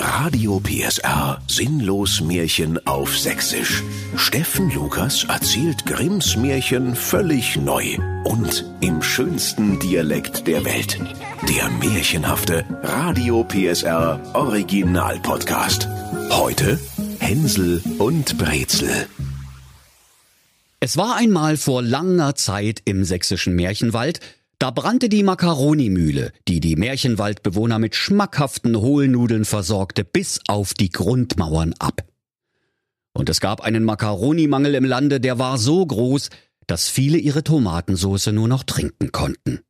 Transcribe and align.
Radio 0.00 0.60
PSR 0.60 1.40
Sinnlos 1.46 2.20
Märchen 2.20 2.84
auf 2.86 3.18
Sächsisch. 3.18 3.82
Steffen 4.16 4.70
Lukas 4.70 5.24
erzählt 5.24 5.86
Grimms 5.86 6.36
Märchen 6.36 6.94
völlig 6.94 7.56
neu 7.56 7.96
und 8.24 8.64
im 8.80 9.02
schönsten 9.02 9.78
Dialekt 9.80 10.46
der 10.46 10.64
Welt. 10.64 10.98
Der 11.48 11.68
märchenhafte 11.68 12.64
Radio 12.82 13.44
PSR 13.44 14.20
Original 14.34 15.18
Podcast. 15.20 15.88
Heute 16.30 16.78
Hänsel 17.18 17.82
und 17.98 18.38
Brezel. 18.38 19.06
Es 20.78 20.96
war 20.96 21.16
einmal 21.16 21.56
vor 21.56 21.82
langer 21.82 22.34
Zeit 22.34 22.82
im 22.84 23.04
sächsischen 23.04 23.54
Märchenwald, 23.54 24.20
da 24.58 24.70
brannte 24.70 25.08
die 25.08 25.22
Makaronimühle, 25.22 26.32
die 26.48 26.60
die 26.60 26.76
Märchenwaldbewohner 26.76 27.78
mit 27.78 27.94
schmackhaften 27.94 28.76
Hohlnudeln 28.76 29.44
versorgte, 29.44 30.04
bis 30.04 30.40
auf 30.48 30.72
die 30.72 30.90
Grundmauern 30.90 31.74
ab. 31.78 32.06
Und 33.12 33.28
es 33.28 33.40
gab 33.40 33.60
einen 33.60 33.84
Makaronimangel 33.84 34.74
im 34.74 34.84
Lande, 34.84 35.20
der 35.20 35.38
war 35.38 35.58
so 35.58 35.84
groß, 35.84 36.30
dass 36.66 36.88
viele 36.88 37.18
ihre 37.18 37.44
Tomatensauce 37.44 38.28
nur 38.28 38.48
noch 38.48 38.64
trinken 38.64 39.12
konnten. 39.12 39.60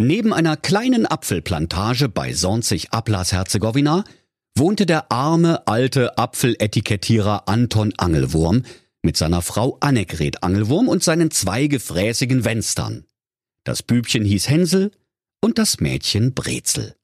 Neben 0.00 0.32
einer 0.32 0.56
kleinen 0.56 1.06
Apfelplantage 1.06 2.08
bei 2.08 2.32
Sonzig-Ablas-Herzegowina 2.32 4.04
wohnte 4.56 4.86
der 4.86 5.10
arme 5.10 5.66
alte 5.66 6.16
Apfeletikettierer 6.16 7.48
Anton 7.48 7.92
Angelwurm 7.96 8.62
mit 9.02 9.16
seiner 9.16 9.42
Frau 9.42 9.76
Annegret 9.80 10.42
Angelwurm 10.42 10.88
und 10.88 11.02
seinen 11.02 11.30
zwei 11.30 11.66
gefräßigen 11.66 12.44
Wenstern. 12.44 13.04
Das 13.64 13.82
Bübchen 13.82 14.24
hieß 14.24 14.48
Hänsel 14.48 14.90
und 15.40 15.58
das 15.58 15.80
Mädchen 15.80 16.34
Brezel. 16.34 16.96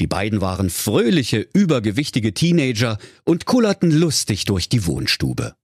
Die 0.00 0.06
beiden 0.06 0.40
waren 0.40 0.70
fröhliche, 0.70 1.46
übergewichtige 1.52 2.32
Teenager 2.32 2.98
und 3.24 3.44
kullerten 3.44 3.90
lustig 3.90 4.46
durch 4.46 4.68
die 4.68 4.86
Wohnstube. 4.86 5.54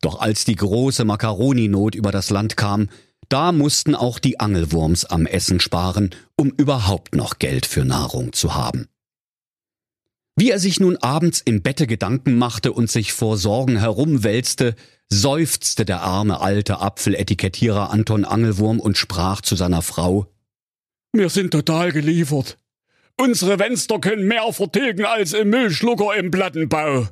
Doch 0.00 0.20
als 0.20 0.44
die 0.44 0.56
große 0.56 1.04
Makaroninot 1.04 1.94
über 1.94 2.10
das 2.10 2.30
Land 2.30 2.56
kam, 2.56 2.88
da 3.28 3.52
mussten 3.52 3.94
auch 3.94 4.18
die 4.18 4.40
Angelwurms 4.40 5.04
am 5.04 5.26
Essen 5.26 5.60
sparen, 5.60 6.14
um 6.36 6.50
überhaupt 6.50 7.14
noch 7.14 7.38
Geld 7.38 7.66
für 7.66 7.84
Nahrung 7.84 8.32
zu 8.32 8.54
haben. 8.54 8.88
Wie 10.36 10.50
er 10.50 10.60
sich 10.60 10.80
nun 10.80 10.96
abends 10.96 11.42
im 11.44 11.62
Bette 11.62 11.86
Gedanken 11.86 12.38
machte 12.38 12.72
und 12.72 12.90
sich 12.90 13.12
vor 13.12 13.36
Sorgen 13.36 13.76
herumwälzte, 13.76 14.76
seufzte 15.10 15.84
der 15.84 16.02
arme 16.02 16.40
alte 16.40 16.80
Apfeletikettierer 16.80 17.90
Anton 17.90 18.24
Angelwurm 18.24 18.80
und 18.80 18.98
sprach 18.98 19.40
zu 19.40 19.56
seiner 19.56 19.82
Frau 19.82 20.26
Wir 21.12 21.30
sind 21.30 21.50
total 21.50 21.92
geliefert. 21.92 22.58
Unsere 23.16 23.58
Fenster 23.58 23.98
können 23.98 24.28
mehr 24.28 24.52
vertilgen 24.52 25.04
als 25.04 25.32
im 25.32 25.50
Müllschlucker 25.50 26.14
im 26.16 26.30
Plattenbau. 26.30 27.08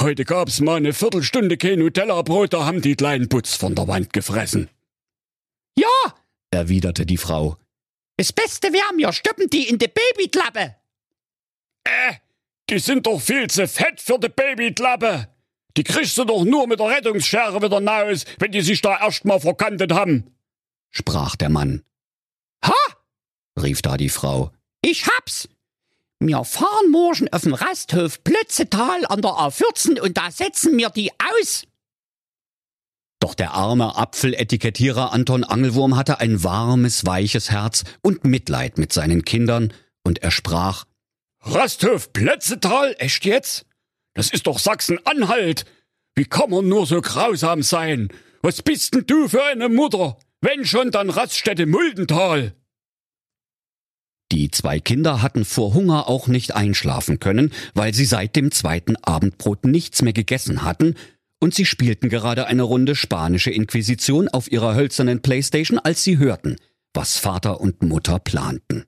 Heute 0.00 0.24
gab's 0.24 0.60
mal 0.60 0.76
eine 0.76 0.92
Viertelstunde 0.92 1.56
kein 1.56 1.78
Nutella-Brot, 1.78 2.52
da 2.52 2.66
haben 2.66 2.82
die 2.82 2.96
kleinen 2.96 3.28
Putz 3.28 3.54
von 3.54 3.76
der 3.76 3.86
Wand 3.86 4.12
gefressen. 4.12 4.68
Ja, 5.78 6.14
erwiderte 6.50 7.06
die 7.06 7.16
Frau. 7.16 7.56
Das 8.16 8.32
Beste 8.32 8.72
wär 8.72 8.92
mir, 8.96 9.12
stoppen 9.12 9.48
die 9.50 9.68
in 9.68 9.78
die 9.78 9.88
Babyklappe. 9.88 10.74
Äh, 11.84 12.14
die 12.70 12.78
sind 12.78 13.06
doch 13.06 13.20
viel 13.20 13.48
zu 13.48 13.68
fett 13.68 14.00
für 14.00 14.18
die 14.18 14.28
Babyklappe. 14.28 15.28
Die 15.76 15.84
kriegst 15.84 16.16
du 16.18 16.24
doch 16.24 16.44
nur 16.44 16.66
mit 16.66 16.78
der 16.78 16.88
Rettungsschere 16.88 17.60
wieder 17.60 17.80
naus, 17.80 18.24
wenn 18.38 18.52
die 18.52 18.62
sich 18.62 18.80
da 18.80 18.98
erstmal 19.00 19.40
verkantet 19.40 19.92
haben, 19.92 20.36
sprach 20.90 21.36
der 21.36 21.48
Mann. 21.48 21.82
Ha! 22.64 22.74
rief 23.60 23.82
da 23.82 23.96
die 23.96 24.08
Frau. 24.08 24.52
Ich 24.82 25.06
hab's! 25.06 25.48
Wir 26.20 26.44
fahren 26.44 26.90
morgen 26.90 27.28
auf 27.32 27.42
dem 27.42 27.54
Rasthof 27.54 28.22
Plötzetal 28.22 29.04
an 29.06 29.20
der 29.20 29.32
A14 29.32 30.00
und 30.00 30.16
da 30.16 30.30
setzen 30.30 30.78
wir 30.78 30.90
die 30.90 31.10
aus. 31.12 31.64
Doch 33.20 33.34
der 33.34 33.52
arme 33.52 33.96
Apfeletikettierer 33.96 35.12
Anton 35.12 35.44
Angelwurm 35.44 35.96
hatte 35.96 36.20
ein 36.20 36.44
warmes, 36.44 37.04
weiches 37.04 37.50
Herz 37.50 37.84
und 38.00 38.24
Mitleid 38.24 38.78
mit 38.78 38.92
seinen 38.92 39.24
Kindern, 39.24 39.72
und 40.02 40.22
er 40.22 40.30
sprach 40.30 40.84
Rasthof 41.40 42.12
Plötzetal, 42.12 42.94
echt 42.98 43.24
jetzt? 43.24 43.66
Das 44.14 44.30
ist 44.30 44.46
doch 44.46 44.58
Sachsen-Anhalt. 44.58 45.64
Wie 46.14 46.24
kann 46.24 46.50
man 46.50 46.68
nur 46.68 46.86
so 46.86 47.00
grausam 47.00 47.62
sein? 47.62 48.08
Was 48.42 48.62
bist 48.62 48.94
denn 48.94 49.04
du 49.06 49.28
für 49.28 49.44
eine 49.44 49.68
Mutter? 49.68 50.16
Wenn 50.40 50.64
schon, 50.64 50.90
dann 50.90 51.10
Raststätte 51.10 51.66
Muldental. 51.66 52.54
Die 54.30 54.50
zwei 54.50 54.80
Kinder 54.80 55.22
hatten 55.22 55.44
vor 55.44 55.74
Hunger 55.74 56.08
auch 56.08 56.28
nicht 56.28 56.54
einschlafen 56.54 57.18
können, 57.20 57.52
weil 57.74 57.94
sie 57.94 58.04
seit 58.04 58.36
dem 58.36 58.50
zweiten 58.50 58.96
Abendbrot 58.96 59.64
nichts 59.64 60.02
mehr 60.02 60.12
gegessen 60.12 60.62
hatten, 60.62 60.94
und 61.40 61.54
sie 61.54 61.66
spielten 61.66 62.08
gerade 62.08 62.46
eine 62.46 62.62
Runde 62.62 62.94
spanische 62.94 63.50
Inquisition 63.50 64.28
auf 64.28 64.50
ihrer 64.50 64.74
hölzernen 64.74 65.20
Playstation, 65.20 65.78
als 65.78 66.02
sie 66.02 66.18
hörten, 66.18 66.56
was 66.94 67.18
Vater 67.18 67.60
und 67.60 67.82
Mutter 67.82 68.18
planten. 68.18 68.84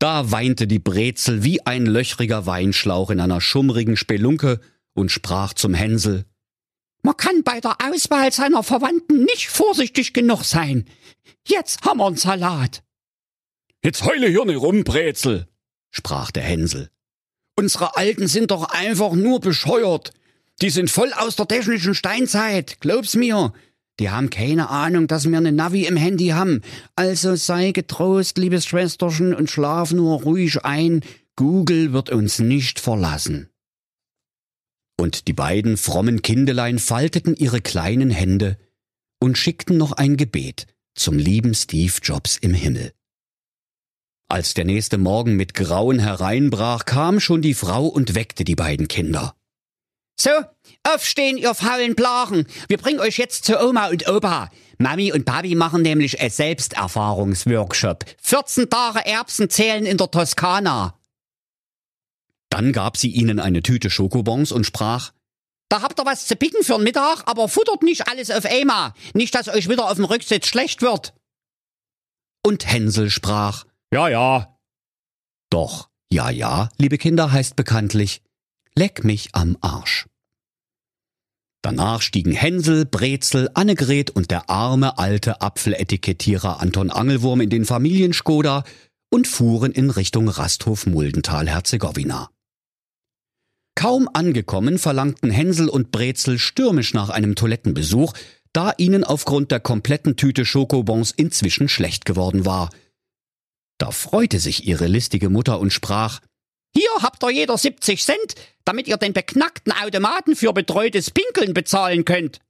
Da 0.00 0.32
weinte 0.32 0.66
die 0.66 0.78
Brezel 0.78 1.44
wie 1.44 1.64
ein 1.66 1.84
löchriger 1.84 2.46
Weinschlauch 2.46 3.10
in 3.10 3.20
einer 3.20 3.42
schummrigen 3.42 3.98
Spelunke 3.98 4.58
und 4.94 5.12
sprach 5.12 5.52
zum 5.52 5.74
Hänsel. 5.74 6.24
Man 7.02 7.18
kann 7.18 7.44
bei 7.44 7.60
der 7.60 7.76
Auswahl 7.82 8.32
seiner 8.32 8.62
Verwandten 8.62 9.24
nicht 9.24 9.48
vorsichtig 9.48 10.14
genug 10.14 10.44
sein. 10.44 10.86
Jetzt 11.46 11.82
haben 11.84 12.00
wir'n 12.00 12.18
Salat. 12.18 12.82
Jetzt 13.84 14.02
heule 14.04 14.28
hier 14.28 14.46
nicht 14.46 14.60
rum, 14.60 14.84
Brezel, 14.84 15.48
sprach 15.90 16.30
der 16.30 16.44
Hänsel. 16.44 16.90
Unsere 17.54 17.94
Alten 17.96 18.26
sind 18.26 18.52
doch 18.52 18.70
einfach 18.70 19.12
nur 19.12 19.40
bescheuert. 19.40 20.12
Die 20.62 20.70
sind 20.70 20.90
voll 20.90 21.12
aus 21.12 21.36
der 21.36 21.46
technischen 21.46 21.94
Steinzeit, 21.94 22.80
glaub's 22.80 23.16
mir. 23.16 23.52
Die 24.00 24.08
haben 24.08 24.30
keine 24.30 24.70
Ahnung, 24.70 25.06
dass 25.08 25.30
wir 25.30 25.36
eine 25.36 25.52
Navi 25.52 25.84
im 25.84 25.96
Handy 25.96 26.28
haben. 26.28 26.62
Also 26.96 27.36
sei 27.36 27.72
getrost, 27.72 28.38
liebes 28.38 28.64
Schwesterchen, 28.64 29.34
und 29.34 29.50
schlaf 29.50 29.92
nur 29.92 30.22
ruhig 30.22 30.64
ein. 30.64 31.02
Google 31.36 31.92
wird 31.92 32.08
uns 32.08 32.38
nicht 32.38 32.80
verlassen. 32.80 33.50
Und 34.98 35.28
die 35.28 35.34
beiden 35.34 35.76
frommen 35.76 36.22
Kindelein 36.22 36.78
falteten 36.78 37.36
ihre 37.36 37.60
kleinen 37.60 38.10
Hände 38.10 38.56
und 39.20 39.36
schickten 39.36 39.76
noch 39.76 39.92
ein 39.92 40.16
Gebet 40.16 40.66
zum 40.94 41.18
lieben 41.18 41.54
Steve 41.54 41.92
Jobs 42.02 42.38
im 42.38 42.54
Himmel. 42.54 42.92
Als 44.28 44.54
der 44.54 44.64
nächste 44.64 44.96
Morgen 44.96 45.36
mit 45.36 45.52
Grauen 45.52 45.98
hereinbrach, 45.98 46.86
kam 46.86 47.20
schon 47.20 47.42
die 47.42 47.54
Frau 47.54 47.86
und 47.86 48.14
weckte 48.14 48.44
die 48.44 48.56
beiden 48.56 48.88
Kinder. 48.88 49.34
So, 50.20 50.28
aufstehen, 50.82 51.38
ihr 51.38 51.54
faulen 51.54 51.94
Blachen. 51.94 52.46
Wir 52.68 52.76
bringen 52.76 53.00
euch 53.00 53.16
jetzt 53.16 53.46
zu 53.46 53.58
Oma 53.58 53.88
und 53.88 54.06
Opa. 54.06 54.50
Mami 54.76 55.12
und 55.12 55.24
Papi 55.24 55.54
machen 55.54 55.80
nämlich 55.80 56.20
ein 56.20 56.28
Selbsterfahrungsworkshop. 56.28 58.04
14 58.20 58.68
Tage 58.68 59.06
Erbsen 59.06 59.48
zählen 59.48 59.86
in 59.86 59.96
der 59.96 60.10
Toskana. 60.10 61.00
Dann 62.50 62.74
gab 62.74 62.98
sie 62.98 63.08
ihnen 63.08 63.40
eine 63.40 63.62
Tüte 63.62 63.88
Schokobons 63.88 64.52
und 64.52 64.66
sprach, 64.66 65.12
da 65.70 65.80
habt 65.80 65.98
ihr 65.98 66.04
was 66.04 66.26
zu 66.26 66.36
picken 66.36 66.64
für 66.64 66.74
den 66.74 66.82
Mittag, 66.82 67.22
aber 67.24 67.48
futtert 67.48 67.82
nicht 67.82 68.06
alles 68.06 68.30
auf 68.30 68.44
einmal. 68.44 68.92
Nicht, 69.14 69.34
dass 69.34 69.48
euch 69.48 69.70
wieder 69.70 69.86
auf 69.86 69.94
dem 69.94 70.04
Rücksitz 70.04 70.48
schlecht 70.48 70.82
wird. 70.82 71.14
Und 72.44 72.70
Hänsel 72.70 73.08
sprach, 73.08 73.64
ja, 73.90 74.10
ja. 74.10 74.58
Doch, 75.48 75.88
ja, 76.12 76.28
ja, 76.28 76.68
liebe 76.76 76.98
Kinder, 76.98 77.32
heißt 77.32 77.56
bekanntlich, 77.56 78.20
leck 78.76 79.04
mich 79.04 79.30
am 79.32 79.56
Arsch. 79.60 80.06
Danach 81.62 82.00
stiegen 82.00 82.32
Hänsel, 82.32 82.86
Brezel, 82.86 83.50
Annegret 83.54 84.10
und 84.10 84.30
der 84.30 84.48
arme 84.48 84.98
alte 84.98 85.42
Apfeletikettierer 85.42 86.60
Anton 86.60 86.90
Angelwurm 86.90 87.42
in 87.42 87.50
den 87.50 87.66
Familienskoda 87.66 88.64
und 89.10 89.26
fuhren 89.26 89.72
in 89.72 89.90
Richtung 89.90 90.28
Rasthof 90.28 90.86
Muldental-Herzegowina. 90.86 92.30
Kaum 93.74 94.08
angekommen 94.12 94.78
verlangten 94.78 95.30
Hänsel 95.30 95.68
und 95.68 95.90
Brezel 95.90 96.38
stürmisch 96.38 96.94
nach 96.94 97.10
einem 97.10 97.34
Toilettenbesuch, 97.34 98.14
da 98.52 98.72
ihnen 98.78 99.04
aufgrund 99.04 99.50
der 99.50 99.60
kompletten 99.60 100.16
Tüte 100.16 100.44
Schokobons 100.44 101.12
inzwischen 101.12 101.68
schlecht 101.68 102.04
geworden 102.04 102.44
war. 102.44 102.70
Da 103.78 103.90
freute 103.90 104.38
sich 104.38 104.66
ihre 104.66 104.86
listige 104.86 105.30
Mutter 105.30 105.60
und 105.60 105.72
sprach, 105.72 106.20
hier 106.74 106.90
habt 107.00 107.22
ihr 107.24 107.30
jeder 107.30 107.58
70 107.58 108.02
Cent, 108.02 108.34
damit 108.64 108.88
ihr 108.88 108.96
den 108.96 109.12
beknackten 109.12 109.72
Automaten 109.72 110.36
für 110.36 110.52
betreutes 110.52 111.10
Pinkeln 111.10 111.54
bezahlen 111.54 112.04
könnt. 112.04 112.40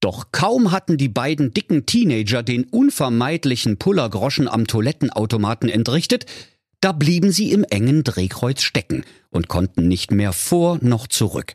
Doch 0.00 0.32
kaum 0.32 0.72
hatten 0.72 0.96
die 0.96 1.08
beiden 1.08 1.54
dicken 1.54 1.86
Teenager 1.86 2.42
den 2.42 2.64
unvermeidlichen 2.64 3.78
Pullergroschen 3.78 4.48
am 4.48 4.66
Toilettenautomaten 4.66 5.68
entrichtet, 5.68 6.26
da 6.80 6.90
blieben 6.90 7.30
sie 7.30 7.52
im 7.52 7.62
engen 7.62 8.02
Drehkreuz 8.02 8.62
stecken 8.62 9.04
und 9.30 9.46
konnten 9.46 9.86
nicht 9.86 10.10
mehr 10.10 10.32
vor 10.32 10.78
noch 10.82 11.06
zurück. 11.06 11.54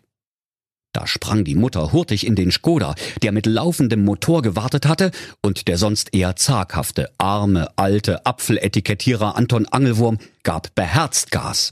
Da 0.98 1.06
sprang 1.06 1.44
die 1.44 1.54
Mutter 1.54 1.92
hurtig 1.94 2.26
in 2.26 2.34
den 2.34 2.50
Skoda, 2.50 2.96
der 3.22 3.32
mit 3.32 3.46
laufendem 3.46 4.04
Motor 4.04 4.42
gewartet 4.42 4.88
hatte, 4.88 5.12
und 5.44 5.68
der 5.68 5.78
sonst 5.78 6.12
eher 6.12 6.36
zaghafte, 6.36 7.12
arme, 7.20 7.70
alte 7.76 8.26
Apfeletikettierer 8.26 9.36
Anton 9.36 9.68
Angelwurm 9.68 10.18
gab 10.42 10.74
beherzt 10.74 11.30
Gas. 11.30 11.72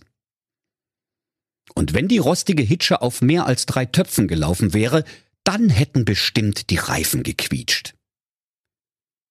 Und 1.74 1.96
wenn 1.96 2.08
die 2.08 2.20
rostige 2.20 2.62
Hitsche 2.62 3.02
auf 3.02 3.24
mehr 3.24 3.48
als 3.48 3.66
drei 3.66 3.86
Töpfen 3.86 4.28
gelaufen 4.28 4.76
wäre, 4.76 5.04
dann 5.44 5.70
hätten 5.70 6.06
bestimmt 6.06 6.70
die 6.70 6.78
Reifen 6.78 7.24
gequietscht. 7.24 7.96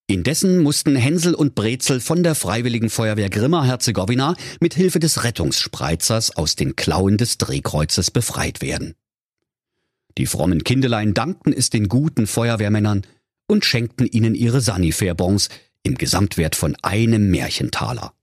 Indessen 0.08 0.60
mussten 0.60 0.96
Hänsel 0.96 1.34
und 1.36 1.54
Brezel 1.54 2.00
von 2.00 2.24
der 2.24 2.34
Freiwilligen 2.34 2.90
Feuerwehr 2.90 3.30
Grimma 3.30 3.62
Herzegowina 3.62 4.34
mit 4.58 4.74
Hilfe 4.74 4.98
des 4.98 5.22
Rettungsspreizers 5.22 6.36
aus 6.36 6.56
den 6.56 6.74
Klauen 6.74 7.16
des 7.16 7.38
Drehkreuzes 7.38 8.10
befreit 8.10 8.60
werden. 8.60 8.96
Die 10.18 10.26
frommen 10.26 10.64
Kindelein 10.64 11.14
dankten 11.14 11.52
es 11.52 11.70
den 11.70 11.88
guten 11.88 12.26
Feuerwehrmännern 12.26 13.02
und 13.46 13.64
schenkten 13.64 14.06
ihnen 14.06 14.34
ihre 14.34 14.60
Sanifair-Bons 14.60 15.48
im 15.82 15.96
Gesamtwert 15.96 16.56
von 16.56 16.76
einem 16.82 17.30
Märchentaler. 17.30 18.14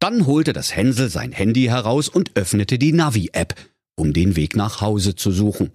Dann 0.00 0.26
holte 0.26 0.52
das 0.52 0.76
Hänsel 0.76 1.08
sein 1.08 1.32
Handy 1.32 1.64
heraus 1.64 2.08
und 2.08 2.32
öffnete 2.34 2.78
die 2.78 2.92
Navi-App, 2.92 3.54
um 3.96 4.12
den 4.12 4.36
Weg 4.36 4.54
nach 4.56 4.80
Hause 4.80 5.14
zu 5.14 5.30
suchen. 5.30 5.70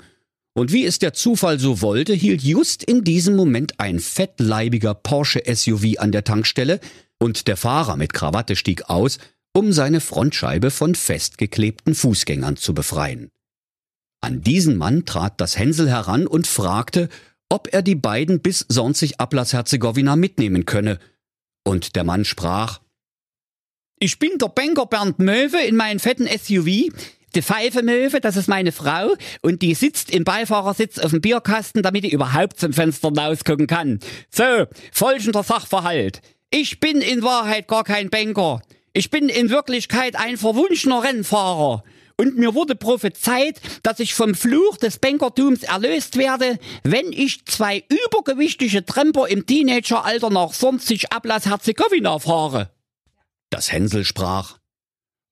Und 0.54 0.72
wie 0.74 0.86
es 0.86 1.00
der 1.00 1.14
Zufall 1.14 1.58
so 1.58 1.82
wollte, 1.82 2.14
hielt 2.14 2.44
just 2.44 2.84
in 2.84 3.04
diesem 3.04 3.36
Moment 3.36 3.80
ein 3.80 4.00
fettleibiger 4.00 4.94
Porsche 4.94 5.42
SUV 5.46 5.98
an 5.98 6.12
der 6.12 6.26
Tankstelle 6.26 6.80
und 7.18 7.48
der 7.48 7.58
Fahrer 7.58 7.96
mit 7.96 8.14
Krawatte 8.14 8.56
stieg 8.56 8.90
aus, 8.90 9.20
um 9.54 9.72
seine 9.72 10.02
Frontscheibe 10.02 10.70
von 10.70 10.96
festgeklebten 10.96 11.96
Fußgängern 11.96 12.56
zu 12.58 12.74
befreien. 12.74 13.32
An 14.22 14.42
diesen 14.42 14.78
Mann 14.78 15.06
trat 15.06 15.40
das 15.40 15.58
Hänsel 15.58 15.90
heran 15.90 16.28
und 16.28 16.46
fragte, 16.46 17.10
ob 17.50 17.74
er 17.74 17.82
die 17.82 17.96
beiden 17.96 18.42
bis 18.42 18.66
Sonzig 18.68 19.20
Ablass 19.20 19.54
Herzegowina 19.54 20.16
mitnehmen 20.16 20.66
könne. 20.66 21.00
Und 21.64 21.96
der 21.96 22.04
Mann 22.04 22.26
sprach, 22.26 22.80
Ich 24.00 24.20
bin 24.20 24.38
der 24.38 24.50
Banker 24.50 24.86
Bernd 24.86 25.20
Möwe 25.20 25.62
in 25.66 25.76
meinem 25.76 26.00
fetten 26.00 26.28
SUV. 26.28 26.94
Die 27.36 27.42
Pfeife 27.44 27.84
Möwe, 27.84 28.22
das 28.22 28.36
ist 28.36 28.48
meine 28.48 28.72
Frau, 28.72 29.14
und 29.42 29.62
die 29.62 29.76
sitzt 29.76 30.10
im 30.10 30.24
Beifahrersitz 30.24 30.98
auf 30.98 31.12
dem 31.12 31.22
Bierkasten, 31.22 31.84
damit 31.84 32.04
ich 32.04 32.14
überhaupt 32.14 32.60
zum 32.60 32.74
Fenster 32.74 33.10
rausgucken 33.10 33.68
kann. 33.68 34.00
So, 34.32 34.66
folgender 34.92 35.44
Sachverhalt. 35.44 36.22
Ich 36.50 36.80
bin 36.80 37.02
in 37.02 37.22
Wahrheit 37.22 37.68
gar 37.68 37.84
kein 37.84 38.10
Banker. 38.10 38.62
Ich 38.94 39.12
bin 39.12 39.30
in 39.30 39.52
Wirklichkeit 39.52 40.16
ein 40.16 40.38
verwunschener 40.38 41.04
Rennfahrer 41.04 41.84
und 42.20 42.38
mir 42.38 42.54
wurde 42.54 42.76
prophezeit, 42.76 43.62
dass 43.82 44.02
ich 44.02 44.14
vom 44.14 44.36
Fluch 44.36 44.76
des 44.76 45.00
Bankertums 45.00 45.64
erlöst 45.64 46.18
werde, 46.18 46.60
wenn 46.84 47.14
ich 47.14 47.46
zwei 47.46 47.86
übergewichtige 47.88 48.86
Tremper 48.86 49.30
im 49.30 49.46
Teenageralter 49.46 50.30
nach 50.30 50.52
40 50.52 51.14
Ablass 51.14 51.46
Herzegowina 51.46 52.20
fahre. 52.20 52.72
Das 53.50 53.72
Hänsel 53.72 54.04
sprach, 54.04 54.60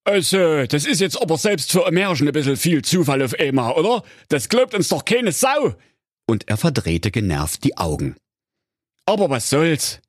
also, 0.05 0.65
das 0.65 0.85
ist 0.85 1.01
jetzt 1.01 1.21
aber 1.21 1.37
selbst 1.37 1.73
für 1.73 1.85
ein 1.85 1.93
Märchen 1.93 2.29
ein 2.29 2.33
bisschen 2.33 2.55
viel 2.55 2.81
Zufall 2.81 3.21
auf 3.21 3.37
einmal, 3.37 3.73
oder? 3.73 4.03
Das 4.29 4.47
glaubt 4.47 4.73
uns 4.73 4.87
doch 4.87 5.03
keine 5.03 5.33
Sau. 5.33 5.75
Und 6.25 6.47
er 6.47 6.55
verdrehte 6.55 7.11
genervt 7.11 7.65
die 7.65 7.75
Augen. 7.75 8.15
Aber 9.05 9.29
was 9.29 9.49
soll's? 9.49 9.99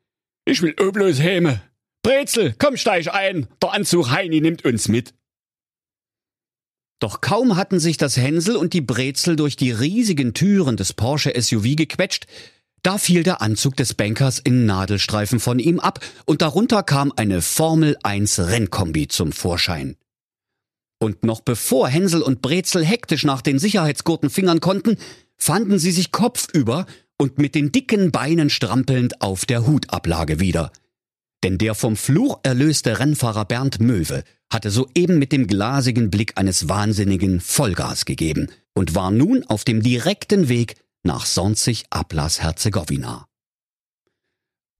Ich 0.45 0.63
will 0.63 0.77
oblos 0.79 1.19
häme. 1.19 1.61
Brezel, 2.05 2.55
komm 2.57 2.77
steig 2.77 3.13
ein. 3.13 3.49
Der 3.61 3.73
Anzug 3.73 4.11
Heini 4.11 4.41
nimmt 4.41 4.65
uns 4.65 4.87
mit. 4.87 5.15
Doch 6.99 7.21
kaum 7.21 7.56
hatten 7.56 7.79
sich 7.79 7.97
das 7.97 8.17
Hänsel 8.17 8.56
und 8.56 8.73
die 8.73 8.81
Brezel 8.81 9.37
durch 9.37 9.56
die 9.56 9.71
riesigen 9.71 10.35
Türen 10.35 10.77
des 10.77 10.93
Porsche 10.93 11.33
SUV 11.41 11.77
gequetscht, 11.77 12.27
da 12.83 12.99
fiel 12.99 13.23
der 13.23 13.43
Anzug 13.43 13.77
des 13.77 13.95
Bankers 13.95 14.39
in 14.39 14.67
Nadelstreifen 14.67 15.41
von 15.41 15.59
ihm 15.59 15.81
ab 15.81 16.00
und 16.27 16.43
darunter 16.43 16.83
kam 16.83 17.12
eine 17.15 17.43
Formel 17.43 17.97
1 18.03 18.41
Rennkombi 18.41 19.09
zum 19.09 19.33
Vorschein. 19.33 19.97
Und 21.00 21.25
noch 21.25 21.41
bevor 21.41 21.89
Hänsel 21.89 22.23
und 22.23 22.43
Brezel 22.43 22.85
hektisch 22.85 23.25
nach 23.25 23.43
den 23.43 23.59
Sicherheitsgurten 23.59 24.31
fingern 24.31 24.61
konnten, 24.61 24.97
fanden 25.37 25.79
sie 25.79 25.93
sich 25.93 26.11
kopfüber 26.11 26.87
und 27.17 27.39
mit 27.39 27.55
den 27.55 27.71
dicken 27.73 28.11
Beinen 28.11 28.51
strampelnd 28.51 29.21
auf 29.21 29.44
der 29.44 29.67
Hutablage 29.67 30.41
wieder. 30.41 30.73
Denn 31.44 31.58
der 31.58 31.75
vom 31.75 31.96
Fluch 31.96 32.40
erlöste 32.43 32.99
Rennfahrer 32.99 33.44
Bernd 33.44 33.81
Möwe 33.81 34.25
hatte 34.52 34.70
soeben 34.70 35.19
mit 35.19 35.32
dem 35.32 35.46
glasigen 35.46 36.11
Blick 36.11 36.32
eines 36.37 36.69
Wahnsinnigen 36.69 37.40
Vollgas 37.40 38.05
gegeben 38.05 38.49
und 38.75 38.94
war 38.94 39.11
nun 39.11 39.44
auf 39.44 39.64
dem 39.64 39.82
direkten 39.82 40.49
Weg 40.49 40.76
nach 41.05 41.26
Sonzig 41.26 41.85
Ablas 41.90 42.40
Herzegowina. 42.40 43.26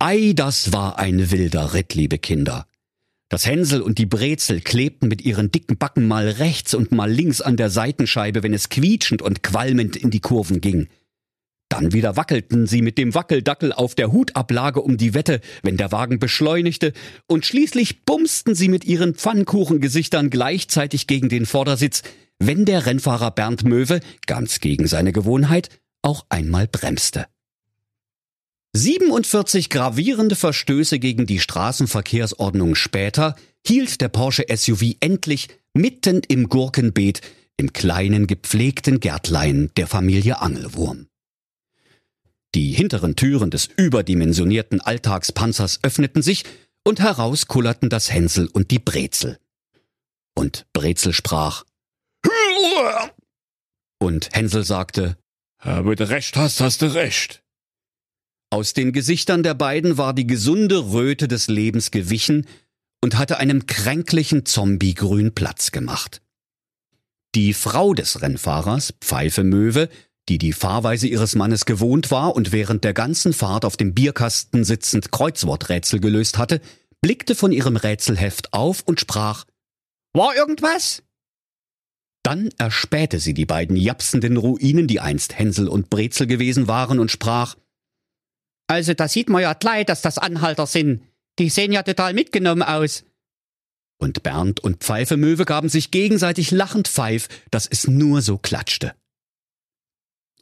Ei, 0.01 0.33
das 0.35 0.73
war 0.73 0.99
ein 0.99 1.31
wilder 1.31 1.75
Ritt, 1.75 1.95
liebe 1.95 2.19
Kinder. 2.19 2.67
Das 3.29 3.47
Hänsel 3.47 3.83
und 3.83 3.99
die 3.99 4.07
Brezel 4.07 4.61
klebten 4.61 5.09
mit 5.09 5.23
ihren 5.23 5.51
dicken 5.51 5.77
Backen 5.77 6.09
mal 6.09 6.29
rechts 6.29 6.73
und 6.73 6.93
mal 6.93 7.11
links 7.11 7.41
an 7.41 7.57
der 7.57 7.69
Seitenscheibe, 7.69 8.43
wenn 8.43 8.55
es 8.55 8.69
quietschend 8.69 9.21
und 9.21 9.43
qualmend 9.43 9.97
in 9.97 10.11
die 10.11 10.21
Kurven 10.21 10.61
ging. 10.61 10.89
Dann 11.69 11.93
wieder 11.93 12.17
wackelten 12.17 12.67
sie 12.67 12.81
mit 12.81 12.97
dem 12.97 13.15
Wackeldackel 13.15 13.73
auf 13.73 13.95
der 13.95 14.11
Hutablage 14.11 14.81
um 14.81 14.97
die 14.97 15.13
Wette, 15.13 15.41
wenn 15.63 15.77
der 15.77 15.93
Wagen 15.93 16.19
beschleunigte, 16.19 16.93
und 17.27 17.45
schließlich 17.45 18.05
bumsten 18.05 18.55
sie 18.55 18.69
mit 18.69 18.85
ihren 18.85 19.15
Pfannkuchengesichtern 19.15 20.31
gleichzeitig 20.31 21.07
gegen 21.07 21.29
den 21.29 21.45
Vordersitz, 21.45 22.03
wenn 22.39 22.65
der 22.65 22.87
Rennfahrer 22.87 23.31
Bernd 23.33 23.65
Möwe, 23.65 24.01
ganz 24.27 24.61
gegen 24.61 24.87
seine 24.87 25.13
Gewohnheit, 25.13 25.69
auch 26.03 26.25
einmal 26.31 26.69
bremste. 26.69 27.27
47 28.75 29.71
gravierende 29.71 30.37
Verstöße 30.37 30.99
gegen 30.99 31.27
die 31.27 31.41
Straßenverkehrsordnung 31.41 32.75
später 32.75 33.35
hielt 33.67 34.01
der 34.01 34.09
Porsche 34.09 34.47
SUV 34.55 34.95
endlich 35.01 35.49
mitten 35.75 36.23
im 36.29 36.49
Gurkenbeet 36.49 37.21
im 37.57 37.73
kleinen 37.73 38.27
gepflegten 38.27 39.01
Gärtlein 39.01 39.71
der 39.77 39.87
Familie 39.87 40.41
Angelwurm. 40.41 41.09
Die 42.55 42.73
hinteren 42.73 43.17
Türen 43.17 43.51
des 43.51 43.69
überdimensionierten 43.77 44.81
Alltagspanzers 44.81 45.81
öffneten 45.83 46.23
sich 46.23 46.45
und 46.85 47.01
heraus 47.01 47.47
kullerten 47.47 47.91
das 47.91 48.11
Hänsel 48.11 48.47
und 48.47 48.71
die 48.71 48.79
Brezel. 48.79 49.39
Und 50.35 50.67
Brezel 50.73 51.13
sprach 51.13 51.65
und 53.99 54.29
Hänsel 54.33 54.65
sagte 54.65 55.19
Aber 55.59 55.95
du 55.97 56.09
recht 56.09 56.37
hast, 56.37 56.61
hast 56.61 56.83
du 56.83 56.95
recht. 56.95 57.43
Aus 58.51 58.73
den 58.73 58.93
Gesichtern 58.93 59.43
der 59.43 59.55
beiden 59.55 59.99
war 59.99 60.15
die 60.15 60.27
gesunde 60.27 60.93
Röte 60.93 61.29
des 61.29 61.49
Lebens 61.49 61.91
gewichen 61.91 62.47
und 63.03 63.19
hatte 63.19 63.39
einem 63.39 63.67
kränklichen 63.67 64.47
Zombiegrün 64.47 65.35
Platz 65.35 65.71
gemacht. 65.71 66.23
Die 67.35 67.53
Frau 67.53 67.93
des 67.93 68.23
Rennfahrers, 68.23 68.95
Pfeife 69.01 69.45
Möwe, 69.45 69.91
die 70.29 70.39
die 70.39 70.53
Fahrweise 70.53 71.09
ihres 71.09 71.35
Mannes 71.35 71.65
gewohnt 71.65 72.11
war 72.11 72.37
und 72.37 72.53
während 72.53 72.85
der 72.85 72.93
ganzen 72.93 73.33
Fahrt 73.33 73.65
auf 73.65 73.77
dem 73.77 73.95
Bierkasten 73.95 74.65
sitzend 74.65 75.11
Kreuzworträtsel 75.11 76.01
gelöst 76.01 76.39
hatte, 76.39 76.61
blickte 77.01 77.35
von 77.35 77.53
ihrem 77.53 77.77
Rätselheft 77.77 78.53
auf 78.53 78.83
und 78.83 79.01
sprach 79.01 79.45
War 80.15 80.37
irgendwas? 80.37 81.03
Dann 82.23 82.51
erspähte 82.59 83.21
sie 83.21 83.33
die 83.33 83.47
beiden 83.47 83.77
japsenden 83.77 84.37
Ruinen, 84.37 84.87
die 84.87 85.01
einst 85.01 85.39
Hänsel 85.39 85.69
und 85.69 85.89
Brezel 85.89 86.27
gewesen 86.27 86.69
waren, 86.69 86.99
und 86.99 87.11
sprach 87.11 87.57
Also, 88.67 88.93
da 88.93 89.09
sieht 89.09 89.31
man 89.31 89.43
ja 89.43 89.55
gleich, 89.55 89.87
dass 89.87 90.03
das 90.03 90.19
Anhalter 90.19 90.67
sind. 90.67 91.03
Die 91.39 91.49
sehen 91.49 91.73
ja 91.73 91.83
total 91.83 92.13
mitgenommen 92.13 92.63
aus. 92.63 93.05
Und 94.01 94.23
Bernd 94.23 94.61
und 94.61 94.85
Pfeifemöwe 94.85 95.45
gaben 95.45 95.69
sich 95.69 95.91
gegenseitig 95.91 96.51
lachend 96.51 96.87
Pfeif, 96.87 97.29
dass 97.51 97.67
es 97.67 97.87
nur 97.87 98.21
so 98.21 98.37
klatschte. 98.39 98.95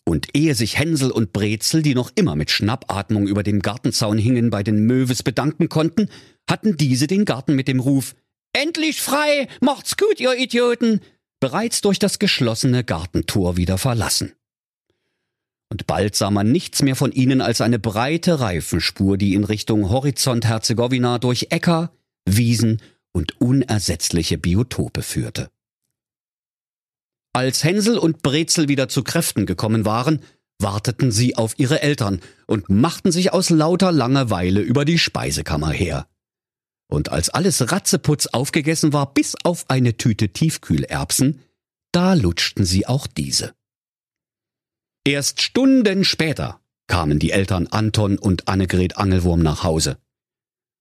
Und 0.09 0.29
ehe 0.35 0.55
sich 0.55 0.79
Hänsel 0.79 1.11
und 1.11 1.33
Brezel, 1.33 1.83
die 1.83 1.95
noch 1.95 2.13
immer 2.15 2.37
mit 2.37 2.51
Schnappatmung 2.51 3.27
über 3.27 3.43
dem 3.43 3.61
Gartenzaun 3.61 4.19
hingen, 4.19 4.51
bei 4.51 4.63
den 4.63 4.87
Möwes 4.87 5.23
bedanken 5.23 5.69
konnten, 5.69 6.09
hatten 6.49 6.77
diese 6.77 7.09
den 7.09 7.25
Garten 7.25 7.55
mit 7.55 7.67
dem 7.67 7.81
Ruf 7.81 8.15
Endlich 8.53 9.03
frei, 9.03 9.49
macht's 9.61 9.99
gut, 9.99 10.19
ihr 10.19 10.35
Idioten, 10.35 11.01
bereits 11.41 11.83
durch 11.83 11.99
das 11.99 12.19
geschlossene 12.19 12.85
Gartentor 12.85 13.59
wieder 13.59 13.77
verlassen. 13.77 14.33
Und 15.69 15.87
bald 15.87 16.15
sah 16.17 16.31
man 16.31 16.53
nichts 16.53 16.81
mehr 16.81 16.97
von 16.97 17.13
ihnen 17.13 17.43
als 17.43 17.61
eine 17.61 17.79
breite 17.79 18.41
Reifenspur, 18.41 19.19
die 19.19 19.35
in 19.35 19.45
Richtung 19.45 19.91
Horizont 19.91 20.47
Herzegowina 20.47 21.19
durch 21.19 21.49
Äcker, 21.51 21.93
Wiesen 22.25 22.81
und 23.13 23.41
unersetzliche 23.41 24.39
Biotope 24.39 25.03
führte. 25.03 25.51
Als 27.37 27.64
Hänsel 27.64 27.99
und 27.99 28.23
Brezel 28.23 28.66
wieder 28.66 28.88
zu 28.88 29.05
Kräften 29.05 29.45
gekommen 29.45 29.85
waren, 29.85 30.23
warteten 30.59 31.12
sie 31.12 31.37
auf 31.37 31.59
ihre 31.59 31.83
Eltern 31.83 32.23
und 32.47 32.71
machten 32.71 33.12
sich 33.12 33.35
aus 33.35 33.50
lauter 33.50 33.93
Langeweile 33.93 34.62
über 34.62 34.87
die 34.87 34.99
Speisekammer 34.99 35.71
her. 35.71 36.09
Und 36.88 37.11
als 37.11 37.28
alles 37.28 37.71
Ratzeputz 37.71 38.28
aufgegessen 38.28 38.95
war, 38.95 39.12
bis 39.12 39.35
auf 39.45 39.69
eine 39.69 39.99
Tüte 39.99 40.31
Tiefkühlerbsen, 40.31 41.43
da 41.93 42.14
lutschten 42.14 42.64
sie 42.64 42.87
auch 42.87 43.07
diese. 43.07 43.52
Erst 45.05 45.43
Stunden 45.43 46.05
später 46.05 46.62
kamen 46.87 47.19
die 47.19 47.33
Eltern 47.33 47.66
Anton 47.66 48.16
und 48.16 48.49
Annegret 48.49 48.97
Angelwurm 48.97 49.43
nach 49.43 49.62
Hause. 49.62 49.99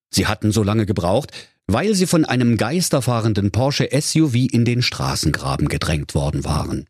Sie 0.09 0.25
hatten 0.25 0.53
so 0.53 0.63
lange 0.63 0.85
gebraucht, 0.85 1.33
weil 1.67 1.95
sie 1.95 2.05
von 2.05 2.25
einem 2.25 2.57
geisterfahrenden 2.57 3.51
Porsche 3.51 3.89
SUV 3.91 4.35
in 4.51 4.65
den 4.65 4.81
Straßengraben 4.81 5.67
gedrängt 5.67 6.15
worden 6.15 6.45
waren. 6.45 6.87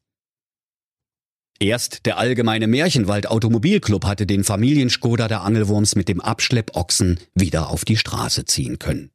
Erst 1.59 2.05
der 2.05 2.17
allgemeine 2.17 2.67
Märchenwald 2.67 3.27
Automobilclub 3.27 4.05
hatte 4.05 4.25
den 4.25 4.43
Familienskoda 4.43 5.29
der 5.29 5.41
Angelwurms 5.41 5.95
mit 5.95 6.09
dem 6.09 6.19
Abschleppochsen 6.19 7.19
wieder 7.33 7.69
auf 7.69 7.85
die 7.85 7.95
Straße 7.95 8.43
ziehen 8.45 8.77
können. 8.77 9.11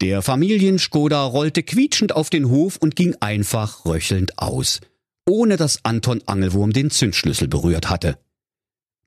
Der 0.00 0.22
Familienskoda 0.22 1.24
rollte 1.24 1.62
quietschend 1.62 2.14
auf 2.14 2.30
den 2.30 2.48
Hof 2.48 2.76
und 2.76 2.96
ging 2.96 3.16
einfach 3.20 3.84
röchelnd 3.84 4.38
aus, 4.38 4.80
ohne 5.28 5.56
dass 5.56 5.84
Anton 5.84 6.22
Angelwurm 6.26 6.72
den 6.72 6.90
Zündschlüssel 6.90 7.48
berührt 7.48 7.90
hatte. 7.90 8.18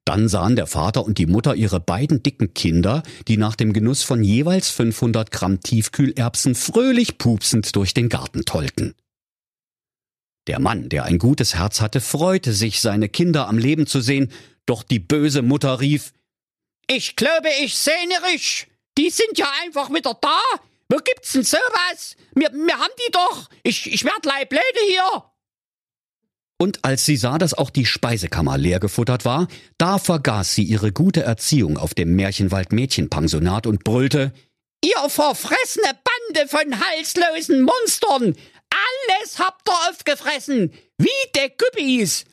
Dann 0.06 0.28
sahen 0.28 0.56
der 0.56 0.68
Vater 0.68 1.06
und 1.06 1.18
die 1.18 1.26
Mutter 1.26 1.56
ihre 1.56 1.80
beiden 1.80 2.24
dicken 2.24 2.54
Kinder, 2.54 3.04
die 3.28 3.38
nach 3.38 3.56
dem 3.56 3.72
Genuss 3.72 4.04
von 4.04 4.24
jeweils 4.24 4.70
500 4.70 5.32
Gramm 5.32 5.62
Tiefkühlerbsen 5.62 6.56
fröhlich 6.56 7.18
pupsend 7.18 7.76
durch 7.76 7.94
den 7.94 8.10
Garten 8.10 8.44
tollten. 8.44 8.96
Der 10.48 10.60
Mann, 10.60 10.90
der 10.90 11.06
ein 11.06 11.20
gutes 11.20 11.56
Herz 11.56 11.80
hatte, 11.80 12.02
freute 12.02 12.52
sich, 12.52 12.82
seine 12.82 13.08
Kinder 13.08 13.48
am 13.48 13.58
Leben 13.58 13.88
zu 13.88 14.02
sehen, 14.02 14.30
doch 14.66 14.84
die 14.84 15.00
böse 15.00 15.42
Mutter 15.42 15.80
rief, 15.80 16.12
Ich 16.88 17.16
glaube, 17.16 17.48
ich 17.62 17.76
sehne 17.76 18.16
rich. 18.34 18.68
Die 18.98 19.10
sind 19.10 19.38
ja 19.38 19.48
einfach 19.64 19.90
wieder 19.90 20.18
da. 20.20 20.40
Wo 20.90 20.98
gibt's 20.98 21.32
denn 21.32 21.44
sowas? 21.44 22.16
Wir, 22.36 22.52
wir 22.52 22.78
haben 22.78 22.94
die 23.08 23.12
doch. 23.12 23.50
Ich, 23.64 23.92
ich 23.92 24.04
werd 24.04 24.26
Leibläde 24.26 24.80
hier. 24.88 25.24
Und 26.64 26.80
als 26.86 27.06
sie 27.06 27.18
sah, 27.18 27.38
dass 27.38 27.54
auch 27.54 27.70
die 27.70 27.86
Speisekammer 27.86 28.58
leer 28.58 28.80
gefuttert 28.80 29.26
war, 29.26 29.50
da 29.78 29.98
vergaß 29.98 30.56
sie 30.56 30.64
ihre 30.64 30.94
gute 30.94 31.22
Erziehung 31.22 31.78
auf 31.78 31.94
dem 31.94 32.16
Märchenwald 32.16 32.72
Mädchenpensionat 32.72 33.68
und 33.68 33.84
brüllte, 33.84 34.32
Ihr 34.82 35.10
verfressene 35.10 35.92
Bande 36.32 36.48
von 36.48 36.80
halslosen 36.80 37.64
Monstern! 37.64 38.38
Alles 38.70 39.40
habt 39.40 39.68
ihr 39.68 39.90
aufgefressen! 39.90 40.72
Wie 40.98 41.10
de 41.36 41.52
Güppis! 41.58 42.24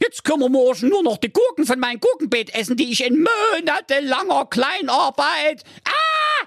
Jetzt 0.00 0.22
können 0.22 0.42
wir 0.42 0.48
morgen 0.48 0.88
nur 0.88 1.02
noch 1.02 1.18
die 1.18 1.32
Gurken 1.32 1.66
von 1.66 1.80
meinem 1.80 1.98
Gurkenbeet 1.98 2.54
essen, 2.54 2.76
die 2.76 2.92
ich 2.92 3.04
in 3.04 3.24
monatelanger 3.24 4.46
Kleinarbeit. 4.46 5.64
Ah! 5.84 6.46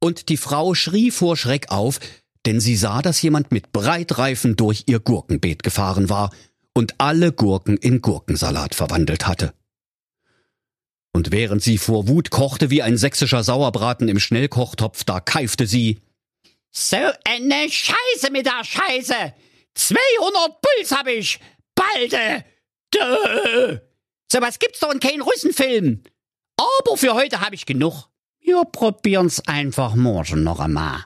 Und 0.00 0.30
die 0.30 0.38
Frau 0.38 0.72
schrie 0.72 1.10
vor 1.10 1.36
Schreck 1.36 1.70
auf, 1.70 2.00
denn 2.46 2.60
sie 2.60 2.76
sah, 2.76 3.02
dass 3.02 3.22
jemand 3.22 3.52
mit 3.52 3.72
Breitreifen 3.72 4.56
durch 4.56 4.84
ihr 4.86 5.00
Gurkenbeet 5.00 5.62
gefahren 5.62 6.08
war 6.08 6.30
und 6.74 6.94
alle 6.98 7.32
Gurken 7.32 7.76
in 7.76 8.00
Gurkensalat 8.00 8.74
verwandelt 8.74 9.26
hatte. 9.26 9.54
Und 11.14 11.30
während 11.30 11.62
sie 11.62 11.78
vor 11.78 12.08
Wut 12.08 12.30
kochte 12.30 12.70
wie 12.70 12.82
ein 12.82 12.96
sächsischer 12.96 13.44
Sauerbraten 13.44 14.08
im 14.08 14.18
Schnellkochtopf, 14.18 15.04
da 15.04 15.20
keifte 15.20 15.66
sie 15.66 16.00
So 16.70 16.96
eine 17.24 17.70
Scheiße 17.70 18.30
mit 18.32 18.46
der 18.46 18.64
Scheiße! 18.64 19.34
200 19.74 20.60
Puls 20.62 20.92
hab 20.92 21.06
ich! 21.06 21.38
Balde! 21.74 22.44
Dö! 22.94 23.78
So 24.30 24.40
was 24.40 24.58
gibt's 24.58 24.80
doch 24.80 24.92
in 24.92 25.00
keinem 25.00 25.22
Russenfilm! 25.22 26.02
Aber 26.56 26.96
für 26.96 27.14
heute 27.14 27.40
hab 27.40 27.52
ich 27.52 27.66
genug. 27.66 28.08
Wir 28.40 28.64
probieren's 28.64 29.46
einfach 29.46 29.94
morgen 29.94 30.42
noch 30.42 30.60
einmal. 30.60 31.04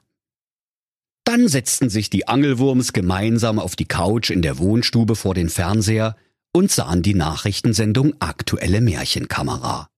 Dann 1.27 1.49
setzten 1.49 1.91
sich 1.91 2.09
die 2.09 2.29
Angelwurms 2.29 2.93
gemeinsam 2.93 3.59
auf 3.59 3.75
die 3.75 3.85
Couch 3.85 4.31
in 4.31 4.43
der 4.43 4.59
Wohnstube 4.59 5.17
vor 5.17 5.35
den 5.35 5.49
Fernseher 5.49 6.15
und 6.53 6.71
sahen 6.71 7.03
die 7.03 7.15
Nachrichtensendung 7.15 8.15
Aktuelle 8.21 8.81
Märchenkamera. 8.81 9.89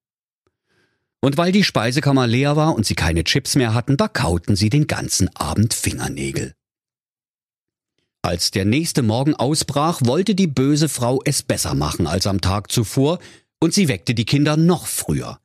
Und 1.20 1.36
weil 1.36 1.52
die 1.52 1.64
Speisekammer 1.64 2.26
leer 2.26 2.56
war 2.56 2.74
und 2.74 2.86
sie 2.86 2.94
keine 2.94 3.24
Chips 3.24 3.56
mehr 3.56 3.74
hatten, 3.74 3.98
da 3.98 4.08
kauten 4.08 4.56
sie 4.56 4.70
den 4.70 4.86
ganzen 4.86 5.28
Abend 5.36 5.74
Fingernägel. 5.74 6.54
Als 8.22 8.50
der 8.50 8.64
nächste 8.64 9.02
Morgen 9.02 9.34
ausbrach, 9.34 10.00
wollte 10.04 10.34
die 10.34 10.46
böse 10.46 10.88
Frau 10.88 11.20
es 11.26 11.42
besser 11.42 11.74
machen 11.74 12.06
als 12.06 12.26
am 12.26 12.40
Tag 12.40 12.72
zuvor, 12.72 13.18
und 13.60 13.74
sie 13.74 13.88
weckte 13.88 14.14
die 14.14 14.24
Kinder 14.24 14.56
noch 14.56 14.86
früher 14.86 15.40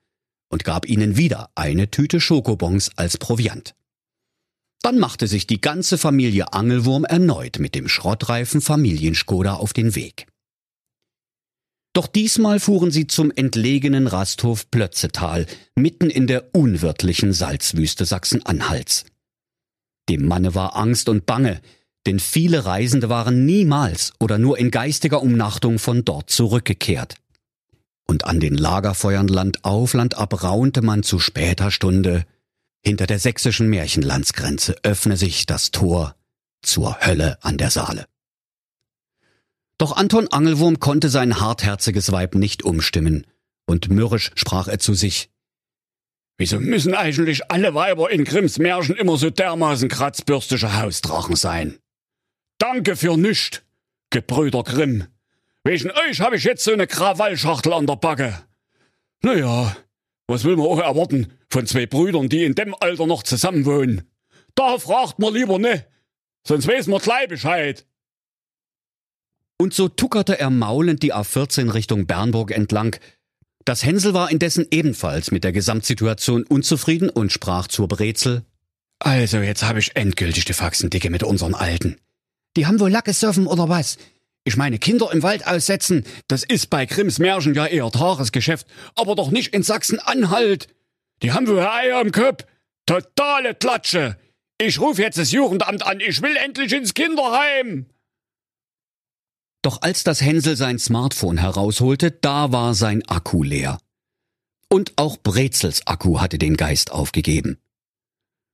und 0.48 0.64
gab 0.64 0.88
ihnen 0.88 1.18
wieder 1.18 1.50
eine 1.56 1.92
Tüte 1.92 2.22
Schokobons 2.22 2.92
als 2.96 3.18
Proviant. 3.18 3.76
Dann 4.84 5.00
machte 5.00 5.28
sich 5.28 5.48
die 5.48 5.62
ganze 5.62 5.98
Familie 5.98 6.52
Angelwurm 6.52 7.06
erneut 7.06 7.58
mit 7.58 7.74
dem 7.74 7.88
schrottreifen 7.88 8.60
Familienskoda 8.60 9.54
auf 9.54 9.72
den 9.72 9.96
Weg. 9.96 10.28
Doch 11.94 12.06
diesmal 12.06 12.60
fuhren 12.60 12.92
sie 12.92 13.08
zum 13.08 13.32
entlegenen 13.32 14.08
Rasthof 14.08 14.70
Plötzetal, 14.72 15.46
mitten 15.76 16.10
in 16.10 16.28
der 16.28 16.54
unwirtlichen 16.54 17.32
Salzwüste 17.32 18.04
Sachsen-Anhalts. 18.04 19.06
Dem 20.10 20.28
Manne 20.28 20.54
war 20.54 20.76
Angst 20.76 21.08
und 21.08 21.26
Bange, 21.26 21.62
denn 22.06 22.20
viele 22.20 22.66
Reisende 22.66 23.08
waren 23.08 23.46
niemals 23.46 24.12
oder 24.20 24.38
nur 24.38 24.58
in 24.58 24.70
geistiger 24.70 25.22
Umnachtung 25.22 25.80
von 25.80 26.04
dort 26.04 26.30
zurückgekehrt. 26.30 27.16
Und 28.06 28.26
an 28.26 28.42
den 28.42 28.56
Lagerfeuern 28.56 29.30
Land 29.30 29.64
auf 29.64 29.94
Land 29.94 30.18
ab 30.18 30.44
raunte 30.44 30.82
man 30.82 31.04
zu 31.04 31.20
später 31.20 31.72
Stunde 31.72 32.26
hinter 32.84 33.08
der 33.08 33.20
sächsischen 33.20 33.70
Märchenlandsgrenze 33.70 34.76
öffne 34.84 35.18
sich 35.18 35.46
das 35.46 35.72
Tor 35.72 36.16
zur 36.62 37.00
Hölle 37.06 37.38
an 37.42 37.58
der 37.58 37.70
Saale. 37.70 38.08
Doch 39.78 39.96
Anton 39.96 40.28
Angelwurm 40.28 40.80
konnte 40.80 41.10
sein 41.10 41.40
hartherziges 41.40 42.12
Weib 42.12 42.36
nicht 42.36 42.64
umstimmen, 42.64 43.26
und 43.66 43.90
mürrisch 43.90 44.32
sprach 44.36 44.68
er 44.68 44.80
zu 44.80 44.94
sich. 44.94 45.30
Wieso 46.38 46.60
müssen 46.60 46.94
eigentlich 46.94 47.52
alle 47.52 47.74
Weiber 47.74 48.12
in 48.12 48.24
Grimms 48.24 48.60
Märchen 48.60 48.96
immer 48.96 49.18
so 49.18 49.30
dermaßen 49.30 49.88
kratzbürstige 49.88 50.78
Hausdrachen 50.78 51.36
sein? 51.36 51.80
Danke 52.58 52.96
für 52.96 53.18
nüscht, 53.18 53.64
Gebrüder 54.10 54.64
Grimm. 54.64 55.08
Wegen 55.64 55.92
euch 55.92 56.20
habe 56.20 56.36
ich 56.36 56.44
jetzt 56.44 56.64
so 56.64 56.74
eine 56.74 56.88
Krawallschachtel 56.88 57.74
an 57.74 57.88
der 57.88 57.96
Backe. 57.96 58.44
Naja, 59.22 59.76
was 60.28 60.44
will 60.44 60.58
man 60.58 60.68
auch 60.68 60.80
erwarten 60.80 61.32
von 61.54 61.68
zwei 61.68 61.86
Brüdern, 61.86 62.30
die 62.30 62.44
in 62.44 62.56
dem 62.56 62.76
Alter 62.80 63.08
noch 63.08 63.24
zusammenwohnen? 63.24 64.10
Da 64.56 64.78
fragt 64.78 65.20
man 65.20 65.34
lieber 65.34 65.60
ne, 65.60 65.86
sonst 66.46 66.68
weiß 66.68 66.88
man 66.88 67.00
gleich 67.00 67.28
Bescheid. 67.28 67.86
Und 69.58 69.74
so 69.74 69.88
tuckerte 69.88 70.40
er 70.40 70.50
maulend 70.50 71.04
die 71.04 71.14
A14 71.14 71.74
Richtung 71.74 72.08
Bernburg 72.08 72.52
entlang. 72.52 72.96
Das 73.66 73.86
Hänsel 73.86 74.14
war 74.14 74.30
indessen 74.30 74.66
ebenfalls 74.72 75.32
mit 75.32 75.44
der 75.44 75.54
Gesamtsituation 75.54 76.44
unzufrieden 76.44 77.10
und 77.10 77.32
sprach 77.32 77.68
zur 77.68 77.88
Brezel. 77.88 78.44
Also, 79.00 79.38
jetzt 79.38 79.64
habe 79.64 79.80
ich 79.80 79.96
endgültig 79.96 80.46
die 80.46 80.54
Faxendicke 80.54 81.10
mit 81.10 81.24
unseren 81.24 81.56
Alten. 81.56 81.98
Die 82.58 82.66
haben 82.66 82.80
wohl 82.80 82.90
Lacke 82.90 83.14
surfen 83.14 83.48
oder 83.48 83.70
was? 83.70 83.98
Ich 84.44 84.58
meine, 84.58 84.80
Kinder 84.80 85.12
im 85.14 85.24
Wald 85.24 85.48
aussetzen, 85.48 86.04
das 86.28 86.44
ist 86.44 86.70
bei 86.70 86.86
Grimms 86.86 87.20
Märchen 87.20 87.54
ja 87.54 87.66
eher 87.66 87.92
Tagesgeschäft, 87.92 88.68
aber 88.96 89.16
doch 89.16 89.32
nicht 89.32 89.54
in 89.54 89.64
Sachsen-Anhalt. 89.64 90.68
Die 91.24 91.32
haben 91.32 91.48
wohl 91.48 91.60
Eier 91.60 92.02
im 92.02 92.12
Kopf. 92.12 92.46
Totale 92.86 93.56
Klatsche. 93.56 94.18
Ich 94.58 94.80
ruf 94.80 95.00
jetzt 95.00 95.18
das 95.18 95.32
Jugendamt 95.32 95.86
an, 95.86 96.00
ich 96.00 96.22
will 96.22 96.36
endlich 96.36 96.74
ins 96.74 96.94
Kinderheim. 96.94 97.88
Doch 99.62 99.82
als 99.82 100.04
das 100.04 100.22
Hänsel 100.22 100.58
sein 100.58 100.78
Smartphone 100.78 101.38
herausholte, 101.38 102.12
da 102.12 102.52
war 102.52 102.76
sein 102.76 103.08
Akku 103.08 103.44
leer. 103.44 103.80
Und 104.70 104.94
auch 104.98 105.18
Brezels 105.18 105.88
Akku 105.88 106.20
hatte 106.20 106.38
den 106.38 106.58
Geist 106.58 106.92
aufgegeben. 106.92 107.58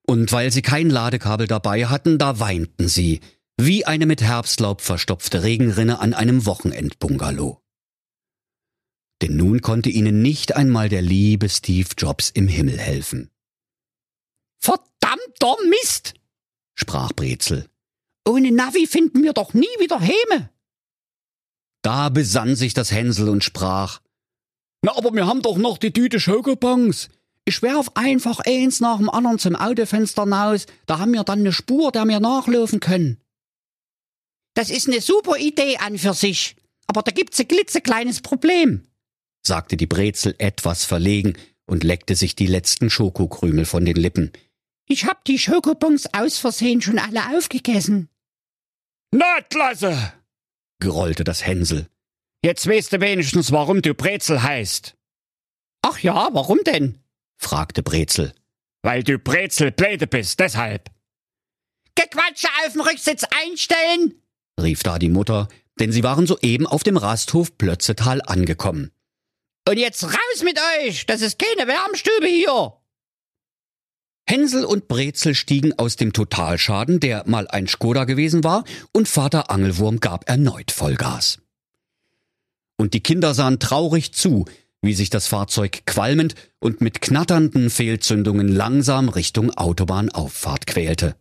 Und 0.06 0.32
weil 0.32 0.52
sie 0.52 0.62
kein 0.62 0.90
Ladekabel 0.90 1.48
dabei 1.48 1.88
hatten, 1.88 2.20
da 2.20 2.40
weinten 2.40 2.88
sie, 2.88 3.22
wie 3.58 3.86
eine 3.86 4.06
mit 4.06 4.22
Herbstlaub 4.22 4.82
verstopfte 4.82 5.44
Regenrinne 5.44 6.00
an 6.00 6.14
einem 6.14 6.46
Wochenendbungalow. 6.46 7.62
Denn 9.22 9.36
nun 9.36 9.62
konnte 9.62 9.90
ihnen 9.90 10.22
nicht 10.22 10.56
einmal 10.56 10.90
der 10.90 11.02
liebe 11.02 11.50
Steve 11.50 11.90
Jobs 11.98 12.30
im 12.30 12.48
Himmel 12.48 12.78
helfen. 12.78 13.30
Verdammter 14.60 15.56
Mist, 15.70 16.14
sprach 16.74 17.12
Brezel. 17.14 17.70
Ohne 18.28 18.52
Navi 18.52 18.88
finden 18.88 19.24
wir 19.24 19.34
doch 19.34 19.54
nie 19.54 19.66
wieder 19.80 20.00
Häme. 20.00 20.50
Da 21.82 22.10
besann 22.10 22.56
sich 22.56 22.74
das 22.74 22.92
Hänsel 22.92 23.30
und 23.30 23.44
sprach. 23.44 24.02
Na, 24.82 24.96
aber 24.96 25.14
wir 25.14 25.28
haben 25.28 25.42
doch 25.42 25.58
noch 25.58 25.78
die 25.78 25.92
Tüte 25.92 26.20
Schokobons. 26.20 27.10
Ich 27.46 27.62
werf 27.62 27.90
einfach 27.96 28.40
eins 28.42 28.80
nach 28.80 28.98
dem 28.98 29.10
anderen 29.10 29.40
zum 29.40 29.56
Autofenster 29.56 30.24
hinaus, 30.24 30.68
da 30.86 31.00
haben 31.00 31.14
wir 31.14 31.24
dann 31.24 31.40
eine 31.40 31.52
Spur, 31.52 31.92
der 31.92 32.06
wir 32.06 32.20
nachlaufen 32.20 32.80
können. 32.80 33.18
Das 34.54 34.70
ist 34.70 34.88
eine 34.88 35.02
super 35.02 35.38
Idee 35.38 35.78
an 35.78 35.98
für 35.98 36.14
sich. 36.14 36.56
Aber 36.86 37.02
da 37.02 37.12
gibt's 37.12 37.40
ein 37.40 37.48
klitzekleines 37.48 38.22
Problem, 38.22 38.88
sagte 39.50 39.76
die 39.76 39.88
Brezel 39.88 40.34
etwas 40.38 40.86
verlegen 40.86 41.34
und 41.66 41.84
leckte 41.84 42.16
sich 42.16 42.36
die 42.36 42.48
letzten 42.48 42.90
Schokokrümel 42.90 43.66
von 43.66 43.84
den 43.84 43.98
Lippen. 43.98 44.32
Ich 44.88 45.06
hab 45.06 45.26
die 45.26 45.38
Schokobons 45.38 46.14
aus 46.14 46.38
Versehen 46.38 46.82
schon 46.82 46.98
alle 46.98 47.36
aufgegessen. 47.38 48.08
Na, 49.12 49.42
klasse! 49.50 50.14
grollte 50.80 51.26
das 51.26 51.46
Hänsel. 51.46 51.90
Jetzt 52.44 52.66
weißt 52.68 52.94
du 52.94 53.02
wenigstens, 53.02 53.52
warum 53.52 53.82
du 53.82 53.94
Brezel 53.94 54.42
heißt. 54.42 54.96
Ach 55.82 56.00
ja, 56.00 56.30
warum 56.32 56.60
denn? 56.66 57.00
fragte 57.36 57.84
Brezel. 57.84 58.34
Weil 58.82 59.04
du 59.04 59.20
Brezel 59.20 59.72
Bläde 59.72 60.08
bist, 60.08 60.40
deshalb. 60.40 60.90
Gequatsche 61.96 62.48
auf 62.66 62.72
dem 62.72 62.82
Rücksitz 62.82 63.24
einstellen, 63.44 64.14
rief 64.62 64.84
da 64.84 65.00
die 65.00 65.10
Mutter, 65.10 65.48
denn 65.80 65.92
sie 65.92 66.04
waren 66.04 66.28
soeben 66.28 66.66
auf 66.66 66.84
dem 66.84 66.98
Rasthof 66.98 67.58
Plötzetal 67.58 68.22
angekommen. 68.22 68.92
Und 69.70 69.78
jetzt 69.78 70.04
raus 70.04 70.44
mit 70.44 70.60
euch, 70.80 71.06
das 71.06 71.22
ist 71.22 71.38
keine 71.38 71.68
Wärmstube 71.68 72.26
hier. 72.26 72.74
Hänsel 74.28 74.66
und 74.66 74.88
Brezel 74.88 75.36
stiegen 75.36 75.78
aus 75.78 75.96
dem 75.96 76.12
Totalschaden, 76.12 77.00
der 77.00 77.26
mal 77.28 77.48
ein 77.48 77.68
Skoda 77.68 78.06
gewesen 78.06 78.44
war, 78.44 78.64
und 78.94 79.08
Vater 79.08 79.52
Angelwurm 79.52 80.00
gab 80.00 80.28
erneut 80.28 80.72
Vollgas. 80.72 81.38
Und 82.78 82.96
die 82.96 83.04
Kinder 83.04 83.36
sahen 83.36 83.60
traurig 83.60 84.12
zu, 84.12 84.46
wie 84.82 84.96
sich 84.96 85.12
das 85.12 85.28
Fahrzeug 85.28 85.86
qualmend 85.86 86.34
und 86.58 86.82
mit 86.82 87.00
knatternden 87.00 87.70
Fehlzündungen 87.70 88.48
langsam 88.48 89.08
Richtung 89.08 89.56
Autobahnauffahrt 89.56 90.66
quälte. 90.66 91.16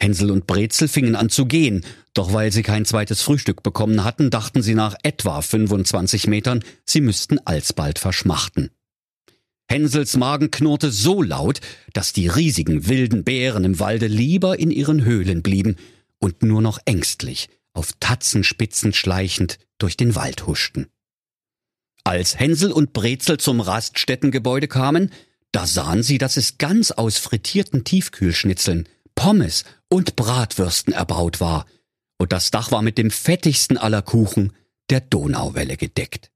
Hänsel 0.00 0.30
und 0.30 0.46
Brezel 0.46 0.88
fingen 0.88 1.16
an 1.16 1.28
zu 1.28 1.46
gehen, 1.46 1.84
doch 2.14 2.32
weil 2.32 2.52
sie 2.52 2.62
kein 2.62 2.84
zweites 2.84 3.22
Frühstück 3.22 3.62
bekommen 3.62 4.04
hatten, 4.04 4.30
dachten 4.30 4.62
sie 4.62 4.74
nach 4.74 4.94
etwa 5.02 5.40
25 5.40 6.28
Metern, 6.28 6.64
sie 6.84 7.00
müssten 7.00 7.38
alsbald 7.44 7.98
verschmachten. 7.98 8.70
Hänsels 9.70 10.16
Magen 10.16 10.50
knurrte 10.50 10.90
so 10.90 11.22
laut, 11.22 11.60
dass 11.92 12.12
die 12.12 12.28
riesigen 12.28 12.88
wilden 12.88 13.24
Bären 13.24 13.64
im 13.64 13.80
Walde 13.80 14.06
lieber 14.06 14.58
in 14.58 14.70
ihren 14.70 15.04
Höhlen 15.04 15.42
blieben 15.42 15.76
und 16.18 16.42
nur 16.42 16.62
noch 16.62 16.78
ängstlich, 16.86 17.48
auf 17.74 17.92
Tatzenspitzen 18.00 18.92
schleichend, 18.92 19.58
durch 19.76 19.96
den 19.96 20.14
Wald 20.14 20.46
huschten. 20.46 20.86
Als 22.02 22.38
Hänsel 22.38 22.72
und 22.72 22.94
Brezel 22.94 23.38
zum 23.38 23.60
Raststättengebäude 23.60 24.68
kamen, 24.68 25.10
da 25.52 25.66
sahen 25.66 26.02
sie, 26.02 26.18
dass 26.18 26.36
es 26.36 26.56
ganz 26.56 26.90
aus 26.90 27.18
frittierten 27.18 27.84
Tiefkühlschnitzeln, 27.84 28.88
Pommes 29.14 29.64
und 29.88 30.16
Bratwürsten 30.16 30.92
erbaut 30.92 31.40
war, 31.40 31.66
und 32.18 32.32
das 32.32 32.50
Dach 32.50 32.72
war 32.72 32.82
mit 32.82 32.98
dem 32.98 33.10
fettigsten 33.10 33.78
aller 33.78 34.02
Kuchen, 34.02 34.52
der 34.90 35.00
Donauwelle, 35.00 35.76
gedeckt. 35.76 36.30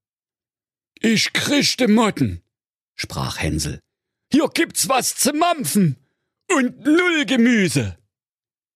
Ich 1.00 1.32
kriegte 1.32 1.88
Motten, 1.88 2.42
sprach 2.94 3.40
Hänsel. 3.40 3.80
Hier 4.32 4.48
gibt's 4.52 4.88
was 4.88 5.16
zu 5.16 5.32
mampfen 5.32 5.96
und 6.56 6.84
null 6.84 7.24
Gemüse. 7.26 7.98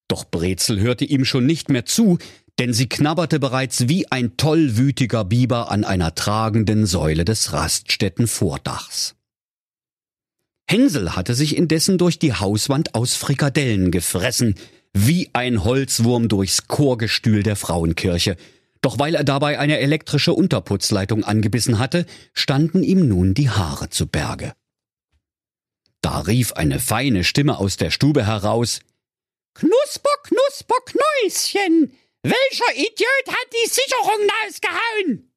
Doch 0.09 0.25
Brezel 0.25 0.81
hörte 0.81 1.05
ihm 1.05 1.25
schon 1.25 1.47
nicht 1.47 1.69
mehr 1.69 1.85
zu, 1.85 2.19
denn 2.59 2.73
sie 2.73 2.89
knabberte 2.89 3.39
bereits 3.39 3.89
wie 3.89 4.11
ein 4.11 4.37
tollwütiger 4.37 5.25
Biber 5.25 5.71
an 5.71 5.85
einer 5.85 6.15
tragenden 6.15 6.87
Säule 6.87 7.25
des 7.25 7.53
Raststättenvordachs. 7.53 9.16
Hänsel 10.69 11.15
hatte 11.15 11.35
sich 11.35 11.57
indessen 11.57 11.97
durch 11.97 12.19
die 12.19 12.35
Hauswand 12.35 12.95
aus 12.95 13.15
Frikadellen 13.15 13.91
gefressen, 13.91 14.57
wie 14.93 15.31
ein 15.33 15.63
Holzwurm 15.63 16.29
durchs 16.29 16.67
Chorgestühl 16.67 17.43
der 17.43 17.57
Frauenkirche, 17.57 18.37
doch 18.81 18.99
weil 18.99 19.15
er 19.15 19.25
dabei 19.25 19.59
eine 19.59 19.79
elektrische 19.79 20.33
Unterputzleitung 20.33 21.25
angebissen 21.25 21.79
hatte, 21.79 22.07
standen 22.33 22.83
ihm 22.83 23.09
nun 23.09 23.35
die 23.35 23.51
Haare 23.51 23.91
zu 23.91 24.07
Berge. 24.07 24.55
Da 26.03 26.21
rief 26.21 26.53
eine 26.53 26.81
feine 26.81 27.25
Stimme 27.25 27.59
aus 27.59 27.77
der 27.77 27.91
Stube 27.91 28.27
heraus 28.27 28.81
Knusper, 29.55 30.11
Knusper, 30.25 30.77
Knäuschen! 30.85 31.93
Welcher 32.23 32.73
Idiot 32.75 33.29
hat 33.29 33.49
die 33.53 33.69
Sicherung 33.69 34.29
ausgehauen? 34.47 35.33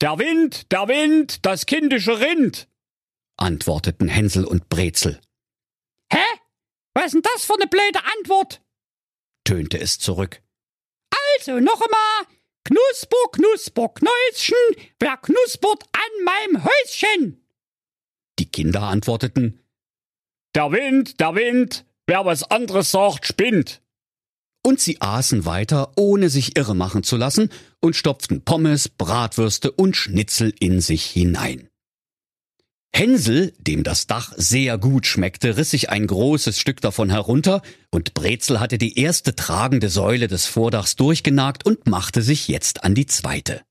Der 0.00 0.18
Wind, 0.18 0.70
der 0.72 0.88
Wind, 0.88 1.44
das 1.44 1.66
kindische 1.66 2.20
Rind, 2.20 2.68
antworteten 3.40 4.08
Hänsel 4.08 4.44
und 4.44 4.68
Brezel. 4.68 5.20
Hä? 6.12 6.18
Was 6.94 7.06
ist 7.06 7.14
denn 7.14 7.22
das 7.34 7.44
für 7.44 7.54
eine 7.54 7.66
blöde 7.66 8.00
Antwort? 8.18 8.62
tönte 9.44 9.80
es 9.80 9.98
zurück. 9.98 10.42
Also 11.38 11.58
noch 11.58 11.80
einmal, 11.80 12.36
Knusper, 12.64 13.16
Knusper, 13.32 13.88
Knäuschen, 13.88 14.92
wer 14.98 15.16
knuspert 15.16 15.82
an 15.92 16.24
meinem 16.24 16.64
Häuschen? 16.64 17.44
Die 18.38 18.50
Kinder 18.50 18.82
antworteten, 18.82 19.64
Der 20.54 20.70
Wind, 20.72 21.20
der 21.20 21.34
Wind, 21.34 21.84
wer 22.06 22.24
was 22.24 22.44
anderes 22.44 22.90
sagt, 22.90 23.26
spinnt. 23.26 23.82
Und 24.62 24.78
sie 24.78 25.00
aßen 25.00 25.46
weiter, 25.46 25.92
ohne 25.96 26.28
sich 26.28 26.56
irre 26.56 26.74
machen 26.74 27.02
zu 27.02 27.16
lassen, 27.16 27.50
und 27.80 27.96
stopften 27.96 28.44
Pommes, 28.44 28.90
Bratwürste 28.90 29.72
und 29.72 29.96
Schnitzel 29.96 30.52
in 30.60 30.80
sich 30.80 31.06
hinein. 31.06 31.69
Hänsel, 32.92 33.54
dem 33.58 33.82
das 33.82 34.06
Dach 34.06 34.32
sehr 34.36 34.76
gut 34.76 35.06
schmeckte, 35.06 35.56
riss 35.56 35.70
sich 35.70 35.90
ein 35.90 36.06
großes 36.06 36.58
Stück 36.58 36.80
davon 36.80 37.08
herunter, 37.10 37.62
und 37.90 38.14
Brezel 38.14 38.60
hatte 38.60 38.78
die 38.78 38.98
erste 38.98 39.34
tragende 39.34 39.88
Säule 39.88 40.28
des 40.28 40.46
Vordachs 40.46 40.96
durchgenagt 40.96 41.64
und 41.64 41.86
machte 41.86 42.20
sich 42.20 42.48
jetzt 42.48 42.84
an 42.84 42.94
die 42.94 43.06
zweite. 43.06 43.62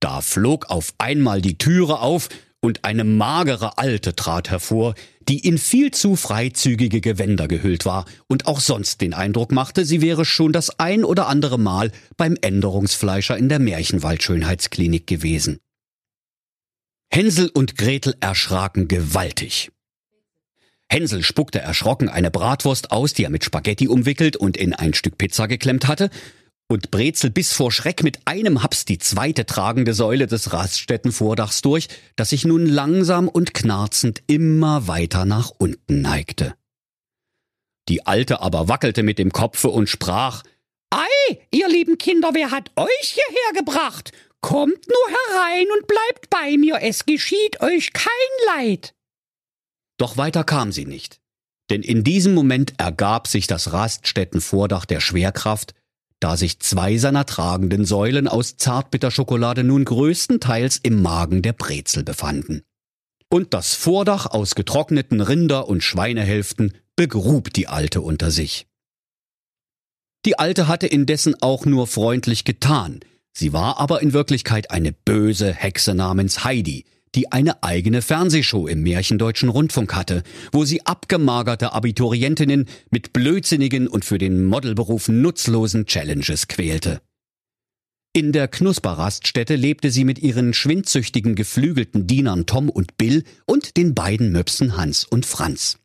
Da 0.00 0.22
flog 0.22 0.70
auf 0.70 0.94
einmal 0.98 1.42
die 1.42 1.58
Türe 1.58 2.00
auf, 2.00 2.28
und 2.62 2.84
eine 2.84 3.04
magere 3.04 3.78
Alte 3.78 4.14
trat 4.14 4.50
hervor, 4.50 4.94
die 5.28 5.38
in 5.38 5.58
viel 5.58 5.92
zu 5.92 6.16
freizügige 6.16 7.00
Gewänder 7.00 7.48
gehüllt 7.48 7.86
war 7.86 8.04
und 8.28 8.46
auch 8.46 8.60
sonst 8.60 9.00
den 9.00 9.14
Eindruck 9.14 9.50
machte, 9.50 9.84
sie 9.84 10.02
wäre 10.02 10.24
schon 10.24 10.52
das 10.52 10.78
ein 10.78 11.04
oder 11.04 11.28
andere 11.28 11.58
Mal 11.58 11.90
beim 12.16 12.36
Änderungsfleischer 12.40 13.36
in 13.36 13.48
der 13.48 13.60
Märchenwald-Schönheitsklinik 13.60 15.06
gewesen. 15.06 15.58
Hänsel 17.12 17.48
und 17.48 17.76
Gretel 17.76 18.14
erschraken 18.20 18.86
gewaltig. 18.86 19.72
Hänsel 20.88 21.24
spuckte 21.24 21.58
erschrocken 21.58 22.08
eine 22.08 22.30
Bratwurst 22.30 22.92
aus, 22.92 23.14
die 23.14 23.24
er 23.24 23.30
mit 23.30 23.44
Spaghetti 23.44 23.88
umwickelt 23.88 24.36
und 24.36 24.56
in 24.56 24.74
ein 24.74 24.94
Stück 24.94 25.18
Pizza 25.18 25.48
geklemmt 25.48 25.88
hatte, 25.88 26.10
und 26.68 26.92
Brezel 26.92 27.30
biss 27.30 27.52
vor 27.52 27.72
Schreck 27.72 28.04
mit 28.04 28.20
einem 28.26 28.62
Haps 28.62 28.84
die 28.84 28.98
zweite 28.98 29.44
tragende 29.44 29.92
Säule 29.92 30.28
des 30.28 30.52
Raststättenvordachs 30.52 31.62
durch, 31.62 31.88
das 32.14 32.30
sich 32.30 32.44
nun 32.44 32.64
langsam 32.64 33.26
und 33.26 33.54
knarzend 33.54 34.22
immer 34.28 34.86
weiter 34.86 35.24
nach 35.24 35.50
unten 35.58 36.00
neigte. 36.00 36.54
Die 37.88 38.06
Alte 38.06 38.40
aber 38.40 38.68
wackelte 38.68 39.02
mit 39.02 39.18
dem 39.18 39.32
Kopfe 39.32 39.68
und 39.68 39.88
sprach 39.88 40.44
Ei, 40.90 41.38
ihr 41.50 41.68
lieben 41.68 41.98
Kinder, 41.98 42.30
wer 42.34 42.52
hat 42.52 42.70
euch 42.76 42.88
hierher 43.00 43.64
gebracht? 43.64 44.12
Kommt 44.40 44.88
nur 44.88 45.08
herein 45.08 45.66
und 45.76 45.86
bleibt 45.86 46.30
bei 46.30 46.56
mir, 46.56 46.78
es 46.82 47.04
geschieht 47.04 47.60
euch 47.60 47.92
kein 47.92 48.12
Leid. 48.46 48.94
Doch 49.98 50.16
weiter 50.16 50.44
kam 50.44 50.72
sie 50.72 50.86
nicht, 50.86 51.20
denn 51.68 51.82
in 51.82 52.04
diesem 52.04 52.34
Moment 52.34 52.74
ergab 52.78 53.28
sich 53.28 53.46
das 53.46 53.72
Raststättenvordach 53.72 54.86
der 54.86 55.00
Schwerkraft, 55.00 55.74
da 56.20 56.36
sich 56.36 56.60
zwei 56.60 56.96
seiner 56.98 57.26
tragenden 57.26 57.84
Säulen 57.84 58.28
aus 58.28 58.56
Zartbitterschokolade 58.56 59.64
nun 59.64 59.84
größtenteils 59.84 60.78
im 60.82 61.02
Magen 61.02 61.42
der 61.42 61.52
Brezel 61.52 62.04
befanden. 62.04 62.62
Und 63.30 63.54
das 63.54 63.74
Vordach 63.74 64.26
aus 64.26 64.54
getrockneten 64.54 65.20
Rinder- 65.20 65.68
und 65.68 65.82
Schweinehälften 65.82 66.76
begrub 66.96 67.52
die 67.52 67.68
Alte 67.68 68.00
unter 68.00 68.30
sich. 68.30 68.66
Die 70.26 70.38
Alte 70.38 70.68
hatte 70.68 70.86
indessen 70.86 71.40
auch 71.40 71.64
nur 71.64 71.86
freundlich 71.86 72.44
getan, 72.44 73.00
sie 73.32 73.52
war 73.52 73.78
aber 73.78 74.02
in 74.02 74.12
Wirklichkeit 74.12 74.70
eine 74.70 74.92
böse 74.92 75.52
Hexe 75.52 75.94
namens 75.94 76.44
Heidi, 76.44 76.84
die 77.14 77.32
eine 77.32 77.62
eigene 77.62 78.02
Fernsehshow 78.02 78.68
im 78.68 78.82
Märchendeutschen 78.82 79.48
Rundfunk 79.48 79.94
hatte, 79.94 80.22
wo 80.52 80.64
sie 80.64 80.86
abgemagerte 80.86 81.72
Abiturientinnen 81.72 82.66
mit 82.90 83.12
blödsinnigen 83.12 83.88
und 83.88 84.04
für 84.04 84.18
den 84.18 84.44
Modelberuf 84.44 85.08
nutzlosen 85.08 85.86
Challenges 85.86 86.48
quälte. 86.48 87.00
In 88.12 88.32
der 88.32 88.48
Knusperraststätte 88.48 89.54
lebte 89.54 89.90
sie 89.90 90.04
mit 90.04 90.18
ihren 90.18 90.52
schwindsüchtigen 90.52 91.36
geflügelten 91.36 92.06
Dienern 92.06 92.46
Tom 92.46 92.68
und 92.68 92.96
Bill 92.96 93.24
und 93.46 93.76
den 93.76 93.94
beiden 93.94 94.32
Möpsen 94.32 94.76
Hans 94.76 95.04
und 95.04 95.26
Franz. 95.26 95.79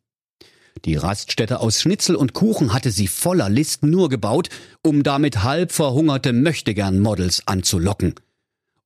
Die 0.84 0.96
Raststätte 0.96 1.60
aus 1.60 1.80
Schnitzel 1.80 2.16
und 2.16 2.32
Kuchen 2.32 2.72
hatte 2.72 2.90
sie 2.90 3.08
voller 3.08 3.48
List 3.48 3.82
nur 3.82 4.08
gebaut, 4.08 4.50
um 4.82 5.02
damit 5.02 5.42
halb 5.42 5.72
verhungerte 5.72 6.32
Möchtegern-Models 6.32 7.42
anzulocken– 7.46 8.14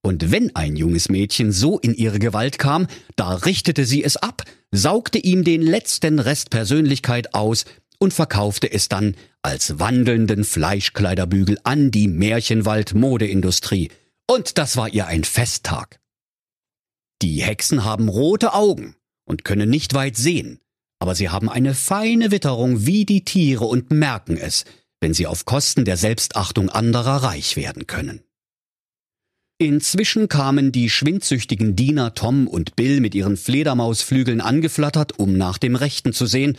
und 0.03 0.31
wenn 0.31 0.55
ein 0.55 0.75
junges 0.75 1.09
Mädchen 1.09 1.51
so 1.51 1.77
in 1.77 1.93
ihre 1.93 2.17
Gewalt 2.17 2.57
kam, 2.57 2.87
da 3.15 3.35
richtete 3.35 3.85
sie 3.85 4.03
es 4.03 4.17
ab, 4.17 4.43
saugte 4.71 5.19
ihm 5.19 5.43
den 5.43 5.61
letzten 5.61 6.17
Rest 6.19 6.49
Persönlichkeit 6.49 7.35
aus 7.35 7.65
und 7.99 8.13
verkaufte 8.13 8.71
es 8.71 8.89
dann 8.89 9.15
als 9.43 9.79
wandelnden 9.79 10.43
Fleischkleiderbügel 10.43 11.59
an 11.63 11.91
die 11.91 12.07
Märchenwald-Modeindustrie. 12.07 13.91
Und 14.27 14.57
das 14.57 14.75
war 14.75 14.89
ihr 14.89 15.05
ein 15.05 15.23
Festtag. 15.23 15.99
Die 17.21 17.43
Hexen 17.43 17.85
haben 17.85 18.09
rote 18.09 18.53
Augen 18.53 18.95
und 19.25 19.45
können 19.45 19.69
nicht 19.69 19.93
weit 19.93 20.17
sehen, 20.17 20.59
aber 21.01 21.15
sie 21.15 21.29
haben 21.29 21.49
eine 21.49 21.73
feine 21.73 22.29
Witterung 22.29 22.85
wie 22.85 23.05
die 23.05 23.25
Tiere 23.25 23.65
und 23.65 23.89
merken 23.89 24.37
es, 24.37 24.65
wenn 24.99 25.15
sie 25.15 25.25
auf 25.25 25.45
Kosten 25.45 25.83
der 25.83 25.97
Selbstachtung 25.97 26.69
anderer 26.69 27.23
reich 27.23 27.57
werden 27.57 27.87
können. 27.87 28.21
Inzwischen 29.57 30.29
kamen 30.29 30.71
die 30.71 30.91
schwindsüchtigen 30.91 31.75
Diener 31.75 32.13
Tom 32.13 32.47
und 32.47 32.75
Bill 32.75 32.99
mit 33.01 33.15
ihren 33.15 33.35
Fledermausflügeln 33.35 34.41
angeflattert, 34.41 35.17
um 35.17 35.35
nach 35.35 35.57
dem 35.57 35.75
Rechten 35.75 36.13
zu 36.13 36.27
sehen, 36.27 36.55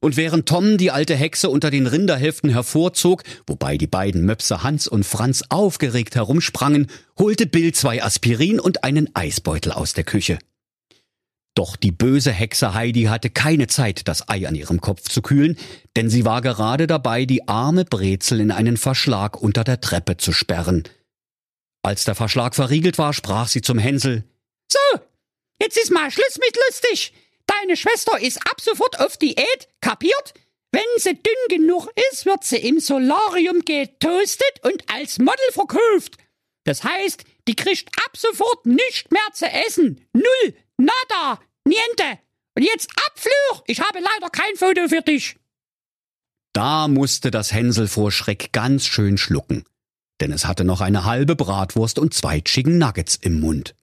und 0.00 0.18
während 0.18 0.46
Tom 0.46 0.76
die 0.76 0.90
alte 0.90 1.16
Hexe 1.16 1.48
unter 1.48 1.70
den 1.70 1.86
Rinderhälften 1.86 2.50
hervorzog, 2.50 3.22
wobei 3.46 3.78
die 3.78 3.86
beiden 3.86 4.26
Möpse 4.26 4.62
Hans 4.62 4.86
und 4.86 5.04
Franz 5.04 5.44
aufgeregt 5.48 6.14
herumsprangen, 6.14 6.88
holte 7.18 7.46
Bill 7.46 7.72
zwei 7.72 8.02
Aspirin 8.04 8.60
und 8.60 8.84
einen 8.84 9.08
Eisbeutel 9.16 9.72
aus 9.72 9.94
der 9.94 10.04
Küche. 10.04 10.38
Doch 11.58 11.76
die 11.76 11.92
böse 11.92 12.30
Hexe 12.30 12.72
Heidi 12.72 13.04
hatte 13.04 13.28
keine 13.28 13.66
Zeit, 13.66 14.06
das 14.06 14.28
Ei 14.28 14.46
an 14.46 14.54
ihrem 14.54 14.80
Kopf 14.80 15.08
zu 15.08 15.20
kühlen, 15.22 15.58
denn 15.96 16.08
sie 16.08 16.24
war 16.24 16.40
gerade 16.40 16.86
dabei, 16.86 17.24
die 17.24 17.48
arme 17.48 17.84
Brezel 17.84 18.40
in 18.40 18.52
einen 18.52 18.76
Verschlag 18.76 19.36
unter 19.36 19.64
der 19.64 19.80
Treppe 19.80 20.16
zu 20.16 20.32
sperren– 20.32 20.84
als 21.82 22.04
der 22.04 22.14
Verschlag 22.14 22.54
verriegelt 22.54 22.98
war, 22.98 23.12
sprach 23.12 23.48
sie 23.48 23.62
zum 23.62 23.78
Hänsel. 23.78 24.24
So, 24.70 25.00
jetzt 25.60 25.78
ist 25.78 25.90
mal 25.90 26.10
Schluss 26.10 26.38
mit 26.38 26.56
lustig. 26.66 27.12
Deine 27.46 27.76
Schwester 27.76 28.18
ist 28.20 28.38
ab 28.46 28.60
sofort 28.60 29.00
auf 29.00 29.16
Diät, 29.16 29.68
kapiert? 29.80 30.34
Wenn 30.70 30.82
sie 30.98 31.14
dünn 31.14 31.58
genug 31.60 31.88
ist, 32.10 32.26
wird 32.26 32.44
sie 32.44 32.58
im 32.58 32.78
Solarium 32.78 33.64
getoastet 33.64 34.62
und 34.62 34.84
als 34.92 35.18
Model 35.18 35.50
verkauft. 35.52 36.18
Das 36.64 36.84
heißt, 36.84 37.24
die 37.46 37.56
kriegt 37.56 37.88
ab 38.04 38.14
sofort 38.16 38.66
nicht 38.66 39.10
mehr 39.10 39.22
zu 39.32 39.46
essen. 39.46 40.06
Null, 40.12 40.54
nada, 40.76 41.40
niente. 41.68 42.18
Und 42.54 42.62
jetzt 42.62 42.90
Abfluch, 43.06 43.62
ich 43.66 43.80
habe 43.80 44.00
leider 44.00 44.30
kein 44.30 44.56
Foto 44.56 44.88
für 44.88 45.02
dich. 45.02 45.36
Da 46.52 46.88
musste 46.88 47.30
das 47.30 47.52
Hänsel 47.52 47.86
vor 47.86 48.10
Schreck 48.10 48.52
ganz 48.52 48.86
schön 48.86 49.16
schlucken 49.16 49.64
denn 50.20 50.32
es 50.32 50.46
hatte 50.46 50.64
noch 50.64 50.80
eine 50.80 51.04
halbe 51.04 51.36
Bratwurst 51.36 51.98
und 51.98 52.14
zwei 52.14 52.40
Chicken 52.40 52.78
Nuggets 52.78 53.16
im 53.16 53.40
Mund. 53.40 53.74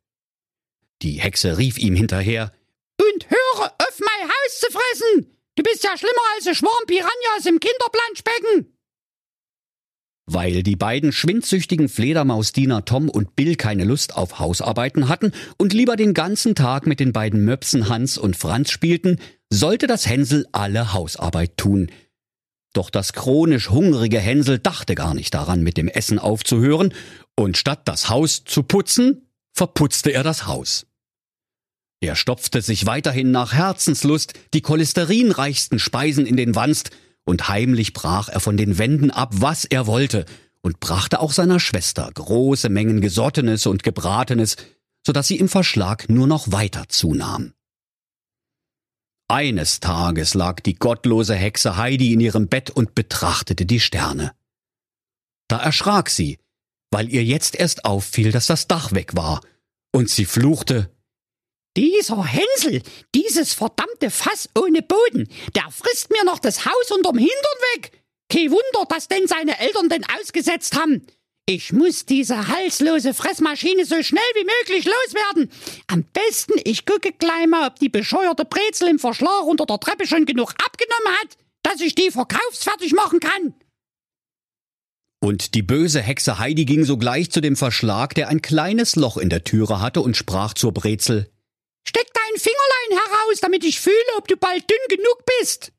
Die 1.02 1.20
Hexe 1.20 1.58
rief 1.58 1.78
ihm 1.78 1.96
hinterher 1.96 2.54
Und 3.00 3.30
höre 3.30 3.66
auf, 3.66 4.00
mein 4.00 4.30
Haus 4.30 4.60
zu 4.60 4.68
fressen! 4.72 5.32
Du 5.56 5.64
bist 5.64 5.84
ja 5.84 5.98
schlimmer 5.98 6.22
als 6.36 6.48
ein 6.48 6.56
Schwarm 6.56 6.86
Piranhas 6.88 7.46
im 7.46 7.60
Kinderplanschbecken! 7.60 8.75
Weil 10.28 10.64
die 10.64 10.76
beiden 10.76 11.12
schwindsüchtigen 11.12 11.88
Fledermausdiener 11.88 12.86
Tom 12.86 13.10
und 13.10 13.36
Bill 13.36 13.56
keine 13.56 13.84
Lust 13.84 14.16
auf 14.16 14.40
Hausarbeiten 14.40 15.08
hatten 15.08 15.32
und 15.58 15.74
lieber 15.74 15.96
den 15.96 16.14
ganzen 16.14 16.56
Tag 16.56 16.88
mit 16.88 17.00
den 17.00 17.14
beiden 17.14 17.46
Möpsen 17.46 17.90
Hans 17.90 18.18
und 18.18 18.36
Franz 18.36 18.72
spielten, 18.72 19.20
sollte 19.52 19.86
das 19.86 20.08
Hänsel 20.08 20.48
alle 20.52 20.94
Hausarbeit 20.94 21.58
tun– 21.58 21.92
doch 22.76 22.90
das 22.90 23.14
chronisch 23.14 23.70
hungrige 23.70 24.20
Hänsel 24.20 24.60
dachte 24.60 24.96
gar 24.96 25.14
nicht 25.14 25.34
daran, 25.34 25.64
mit 25.64 25.78
dem 25.78 25.88
Essen 25.88 26.20
aufzuhören, 26.20 26.94
und 27.38 27.58
statt 27.58 27.84
das 27.86 28.10
Haus 28.10 28.44
zu 28.44 28.64
putzen, 28.64 29.30
verputzte 29.54 30.12
er 30.12 30.24
das 30.24 30.46
Haus. 30.46 30.86
Er 32.02 32.18
stopfte 32.18 32.62
sich 32.62 32.86
weiterhin 32.86 33.32
nach 33.32 33.54
Herzenslust 33.54 34.34
die 34.54 34.62
cholesterinreichsten 34.62 35.80
Speisen 35.80 36.26
in 36.26 36.36
den 36.36 36.54
Wanst, 36.54 36.92
und 37.26 37.50
heimlich 37.50 37.94
brach 37.94 38.30
er 38.30 38.40
von 38.40 38.56
den 38.56 38.78
Wänden 38.78 39.12
ab, 39.12 39.34
was 39.34 39.66
er 39.66 39.88
wollte, 39.88 40.26
und 40.62 40.80
brachte 40.80 41.20
auch 41.20 41.32
seiner 41.32 41.60
Schwester 41.60 42.10
große 42.14 42.70
Mengen 42.70 43.02
Gesottenes 43.02 43.66
und 43.66 43.84
Gebratenes, 43.84 44.56
so 45.06 45.12
dass 45.12 45.28
sie 45.28 45.38
im 45.38 45.50
Verschlag 45.50 46.10
nur 46.10 46.28
noch 46.28 46.52
weiter 46.52 46.86
zunahm. 46.88 47.54
Eines 49.28 49.80
Tages 49.80 50.34
lag 50.34 50.60
die 50.62 50.76
gottlose 50.76 51.36
Hexe 51.36 51.78
Heidi 51.78 52.14
in 52.14 52.20
ihrem 52.20 52.48
Bett 52.48 52.70
und 52.70 52.96
betrachtete 52.96 53.66
die 53.66 53.80
Sterne. 53.80 54.32
Da 55.48 55.58
erschrak 55.58 56.10
sie, 56.10 56.40
weil 56.92 57.10
ihr 57.10 57.24
jetzt 57.24 57.56
erst 57.56 57.86
auffiel, 57.86 58.32
dass 58.32 58.48
das 58.48 58.68
Dach 58.68 58.92
weg 58.92 59.16
war, 59.16 59.42
und 59.92 60.10
sie 60.10 60.26
fluchte 60.26 60.95
Dieser 61.78 62.24
Hänsel, 62.24 62.82
dieses 63.14 63.54
verdammte 63.54 64.10
Fass 64.10 64.50
ohne 64.58 64.82
Boden, 64.82 65.28
der 65.56 65.70
frisst 65.72 66.10
mir 66.10 66.24
noch 66.24 66.40
das 66.40 66.66
Haus 66.66 66.92
unterm 66.92 67.18
Hintern 67.18 67.34
weg. 67.76 67.92
Kein 68.32 68.50
Wunder, 68.52 68.86
dass 68.88 69.08
denn 69.08 69.28
seine 69.28 69.60
Eltern 69.60 69.90
den 69.90 70.06
ausgesetzt 70.20 70.78
haben. 70.80 71.06
Ich 71.48 71.74
muss 71.74 72.06
diese 72.06 72.48
halslose 72.48 73.14
Fressmaschine 73.14 73.86
so 73.86 74.02
schnell 74.02 74.24
wie 74.34 74.46
möglich 74.46 74.86
loswerden. 74.86 75.52
Am 75.88 76.04
besten, 76.04 76.54
ich 76.64 76.86
gucke 76.86 77.12
gleich 77.12 77.46
mal, 77.48 77.68
ob 77.68 77.78
die 77.78 77.90
bescheuerte 77.90 78.46
Brezel 78.46 78.88
im 78.88 78.98
Verschlag 78.98 79.44
unter 79.44 79.66
der 79.66 79.80
Treppe 79.80 80.08
schon 80.08 80.26
genug 80.26 80.54
abgenommen 80.66 81.20
hat, 81.22 81.38
dass 81.62 81.82
ich 81.82 81.94
die 81.94 82.10
verkaufsfertig 82.10 82.94
machen 82.94 83.20
kann. 83.20 83.54
Und 85.22 85.54
die 85.54 85.62
böse 85.62 86.02
Hexe 86.02 86.40
Heidi 86.40 86.66
ging 86.66 86.84
sogleich 86.84 87.30
zu 87.32 87.42
dem 87.42 87.56
Verschlag, 87.56 88.16
der 88.16 88.30
ein 88.30 88.42
kleines 88.42 88.96
Loch 88.96 89.18
in 89.18 89.30
der 89.30 89.44
Türe 89.44 89.82
hatte, 89.82 90.02
und 90.02 90.18
sprach 90.18 90.54
zur 90.54 90.72
Brezel 90.72 91.30
Heraus, 93.26 93.40
damit 93.42 93.64
ich 93.64 93.80
fühle, 93.80 93.96
ob 94.18 94.28
du 94.28 94.38
bald 94.38 94.70
dünn 94.70 94.98
genug 94.98 95.24
bist 95.40 95.72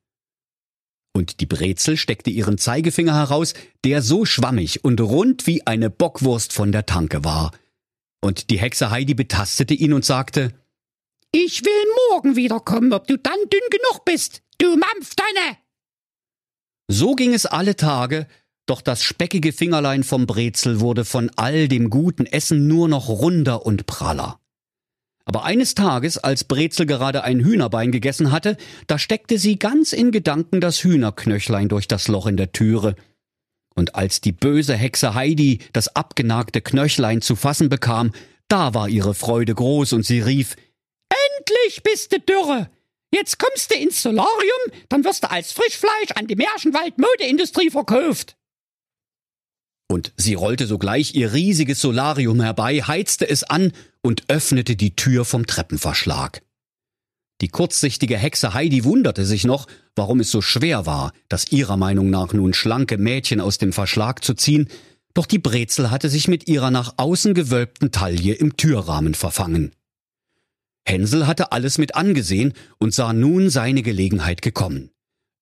und 1.17 1.41
die 1.41 1.47
Brezel 1.47 1.97
steckte 1.97 2.31
ihren 2.31 2.59
Zeigefinger 2.59 3.15
heraus, 3.15 3.55
der 3.85 4.03
so 4.03 4.25
schwammig 4.25 4.85
und 4.85 5.01
rund 5.01 5.47
wie 5.47 5.67
eine 5.67 5.91
Bockwurst 5.91 6.53
von 6.53 6.71
der 6.73 6.87
Tanke 6.87 7.25
war. 7.25 7.53
Und 8.21 8.51
die 8.51 8.59
Hexe 8.59 8.91
Heidi 8.91 9.15
betastete 9.15 9.75
ihn 9.75 9.93
und 9.93 10.05
sagte, 10.05 10.53
Ich 11.33 11.65
will 11.65 11.85
morgen 12.11 12.37
wiederkommen, 12.37 12.93
ob 12.93 13.07
du 13.07 13.19
dann 13.19 13.39
dünn 13.51 13.61
genug 13.71 14.05
bist, 14.05 14.43
du 14.59 14.77
Mampftonne! 14.77 15.57
So 16.89 17.15
ging 17.15 17.35
es 17.35 17.47
alle 17.47 17.77
Tage, 17.77 18.29
doch 18.67 18.81
das 18.81 19.03
speckige 19.03 19.53
Fingerlein 19.53 20.05
vom 20.05 20.27
Brezel 20.27 20.81
wurde 20.81 21.05
von 21.05 21.31
all 21.37 21.67
dem 21.69 21.91
guten 21.91 22.27
Essen 22.27 22.69
nur 22.69 22.89
noch 22.89 23.09
runder 23.09 23.65
und 23.65 23.87
praller. 23.87 24.41
Aber 25.27 25.45
eines 25.45 25.75
Tages, 25.75 26.19
als 26.19 26.45
Brezel 26.45 26.87
gerade 26.87 27.25
ein 27.25 27.41
Hühnerbein 27.41 27.91
gegessen 27.91 28.31
hatte, 28.31 28.57
da 28.87 28.99
steckte 28.99 29.39
sie 29.39 29.59
ganz 29.59 29.93
in 29.93 30.13
Gedanken 30.13 30.61
das 30.61 30.83
Hühnerknöchlein 30.85 31.69
durch 31.69 31.89
das 31.89 32.07
Loch 32.07 32.27
in 32.27 32.37
der 32.37 32.53
Türe. 32.53 32.95
Und 33.75 33.97
als 33.97 34.21
die 34.21 34.33
böse 34.33 34.75
Hexe 34.75 35.15
Heidi 35.15 35.59
das 35.73 35.95
abgenagte 35.95 36.61
Knöchlein 36.61 37.23
zu 37.23 37.35
fassen 37.35 37.69
bekam, 37.69 38.13
da 38.49 38.73
war 38.73 38.89
ihre 38.89 39.15
Freude 39.15 39.55
groß 39.55 39.93
und 39.95 40.07
sie 40.07 40.21
rief, 40.21 40.55
Endlich 41.39 41.83
bist 41.83 42.13
du 42.13 42.21
Dürre! 42.21 42.71
Jetzt 43.13 43.39
kommst 43.39 43.71
du 43.71 43.79
ins 43.79 44.03
Solarium, 44.03 44.73
dann 44.89 45.05
wirst 45.05 45.25
du 45.25 45.31
als 45.31 45.53
Frischfleisch 45.53 46.13
an 46.15 46.27
die 46.27 46.37
Märchenwald 46.37 46.99
Modeindustrie 46.99 47.71
verkauft. 47.71 48.36
Und 49.89 50.13
sie 50.17 50.35
rollte 50.35 50.67
sogleich 50.67 51.15
ihr 51.15 51.33
riesiges 51.33 51.81
Solarium 51.81 52.41
herbei, 52.41 52.83
heizte 52.83 53.29
es 53.29 53.45
an 53.45 53.73
und 54.03 54.25
öffnete 54.29 54.77
die 54.77 54.97
Tür 54.97 55.25
vom 55.25 55.47
Treppenverschlag. 55.47 56.43
Die 57.41 57.49
kurzsichtige 57.49 58.17
Hexe 58.17 58.55
Heidi 58.55 58.85
wunderte 58.85 59.27
sich 59.27 59.45
noch, 59.45 59.67
warum 59.95 60.21
es 60.21 60.31
so 60.31 60.41
schwer 60.41 60.87
war, 60.87 61.13
das 61.29 61.53
ihrer 61.53 61.77
Meinung 61.77 62.09
nach 62.09 62.33
nun 62.33 62.55
schlanke 62.55 62.97
Mädchen 62.97 63.41
aus 63.41 63.59
dem 63.59 63.73
Verschlag 63.73 64.25
zu 64.25 64.35
ziehen, 64.35 64.69
doch 65.13 65.27
die 65.27 65.39
Brezel 65.39 65.91
hatte 65.91 66.09
sich 66.09 66.29
mit 66.29 66.49
ihrer 66.49 66.71
nach 66.71 66.95
außen 66.97 67.35
gewölbten 67.35 67.93
Taille 67.93 68.35
im 68.35 68.57
Türrahmen 68.57 69.15
verfangen. 69.15 69.73
Hänsel 70.87 71.27
hatte 71.27 71.53
alles 71.53 71.79
mit 71.79 71.95
angesehen 71.95 72.53
und 72.79 72.95
sah 72.95 73.13
nun 73.13 73.51
seine 73.51 73.83
Gelegenheit 73.83 74.41
gekommen. 74.41 74.91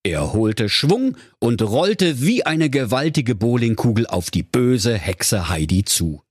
Er 0.05 0.33
holte 0.33 0.69
Schwung 0.69 1.17
und 1.39 1.63
rollte 1.63 2.21
wie 2.21 2.45
eine 2.45 2.69
gewaltige 2.69 3.33
Bowlingkugel 3.33 4.05
auf 4.05 4.29
die 4.29 4.43
böse 4.43 4.95
Hexe 4.95 5.49
Heidi 5.49 5.83
zu. 5.83 6.21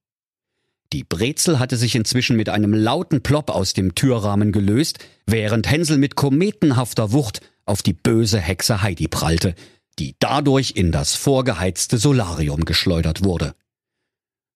Die 0.93 1.03
Brezel 1.03 1.59
hatte 1.59 1.77
sich 1.77 1.97
inzwischen 1.97 2.37
mit 2.37 2.49
einem 2.49 2.73
lauten 2.73 3.21
Plopp 3.21 3.51
aus 3.51 3.73
dem 3.73 3.97
Türrahmen 3.97 4.53
gelöst, 4.53 5.01
während 5.27 5.69
Hänsel 5.69 5.99
mit 5.99 6.15
kometenhafter 6.15 7.11
Wucht 7.11 7.41
auf 7.65 7.83
die 7.83 7.95
böse 7.95 8.39
Hexe 8.39 8.81
Heidi 8.81 9.09
prallte, 9.09 9.57
die 9.99 10.15
dadurch 10.21 10.75
in 10.77 10.93
das 10.93 11.17
vorgeheizte 11.17 11.99
Solarium 11.99 12.65
geschleudert 12.65 13.25
wurde. 13.25 13.57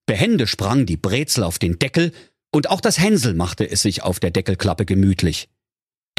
Behende 0.07 0.47
sprang 0.47 0.87
die 0.87 0.97
Brezel 0.97 1.43
auf 1.43 1.59
den 1.59 1.81
Deckel, 1.81 2.13
und 2.53 2.71
auch 2.71 2.81
das 2.81 3.01
Hänsel 3.01 3.35
machte 3.35 3.69
es 3.69 3.83
sich 3.83 4.05
auf 4.05 4.21
der 4.21 4.31
Deckelklappe 4.31 4.85
gemütlich. 4.85 5.49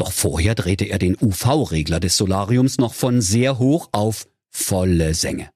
Doch 0.00 0.12
vorher 0.12 0.54
drehte 0.54 0.86
er 0.86 0.98
den 0.98 1.14
UV-Regler 1.20 2.00
des 2.00 2.16
Solariums 2.16 2.78
noch 2.78 2.94
von 2.94 3.20
sehr 3.20 3.58
hoch 3.58 3.90
auf 3.92 4.28
volle 4.48 5.12
Sänge. 5.12 5.50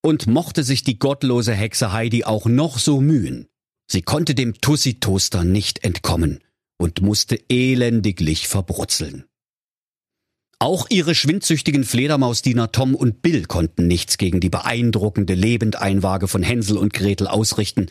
Und 0.00 0.28
mochte 0.28 0.62
sich 0.62 0.84
die 0.84 1.00
gottlose 1.00 1.52
Hexe 1.52 1.92
Heidi 1.92 2.22
auch 2.22 2.46
noch 2.46 2.78
so 2.78 3.00
mühen, 3.00 3.48
sie 3.88 4.02
konnte 4.02 4.36
dem 4.36 4.60
Tussi-Toaster 4.60 5.42
nicht 5.42 5.82
entkommen 5.82 6.38
und 6.78 7.02
musste 7.02 7.36
elendiglich 7.48 8.46
verbrutzeln. 8.46 9.24
Auch 10.60 10.86
ihre 10.88 11.16
schwindsüchtigen 11.16 11.82
Fledermausdiener 11.82 12.70
Tom 12.70 12.94
und 12.94 13.22
Bill 13.22 13.46
konnten 13.46 13.88
nichts 13.88 14.18
gegen 14.18 14.38
die 14.38 14.50
beeindruckende 14.50 15.34
Lebendeinwaage 15.34 16.28
von 16.28 16.44
Hänsel 16.44 16.76
und 16.76 16.94
Gretel 16.94 17.26
ausrichten, 17.26 17.86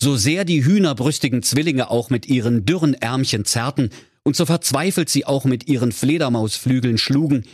so 0.00 0.14
sehr 0.14 0.44
die 0.44 0.64
hühnerbrüstigen 0.64 1.42
Zwillinge 1.42 1.90
auch 1.90 2.08
mit 2.08 2.26
ihren 2.26 2.64
dürren 2.64 2.94
Ärmchen 2.94 3.44
zerrten 3.44 3.90
und 4.24 4.36
so 4.36 4.46
verzweifelt 4.46 5.08
sie 5.08 5.24
auch 5.26 5.44
mit 5.44 5.68
ihren 5.68 5.92
Fledermausflügeln 5.92 6.98
schlugen, 6.98 7.44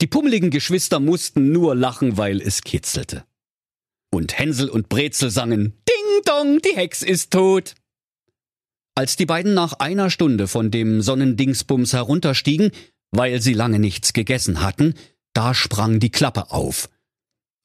Die 0.00 0.06
pummeligen 0.06 0.50
Geschwister 0.50 1.00
mussten 1.00 1.50
nur 1.50 1.74
lachen, 1.74 2.16
weil 2.16 2.40
es 2.40 2.62
kitzelte. 2.62 3.24
Und 4.12 4.38
Hänsel 4.38 4.68
und 4.68 4.88
Brezel 4.88 5.30
sangen 5.30 5.72
Ding 5.88 6.22
dong, 6.24 6.60
die 6.62 6.76
Hex 6.76 7.02
ist 7.02 7.32
tot. 7.32 7.74
Als 8.94 9.16
die 9.16 9.26
beiden 9.26 9.54
nach 9.54 9.74
einer 9.74 10.10
Stunde 10.10 10.48
von 10.48 10.70
dem 10.70 11.02
Sonnendingsbums 11.02 11.92
herunterstiegen, 11.92 12.70
weil 13.10 13.40
sie 13.40 13.54
lange 13.54 13.78
nichts 13.78 14.12
gegessen 14.12 14.60
hatten, 14.60 14.94
da 15.34 15.54
sprang 15.54 16.00
die 16.00 16.10
Klappe 16.10 16.50
auf. 16.50 16.88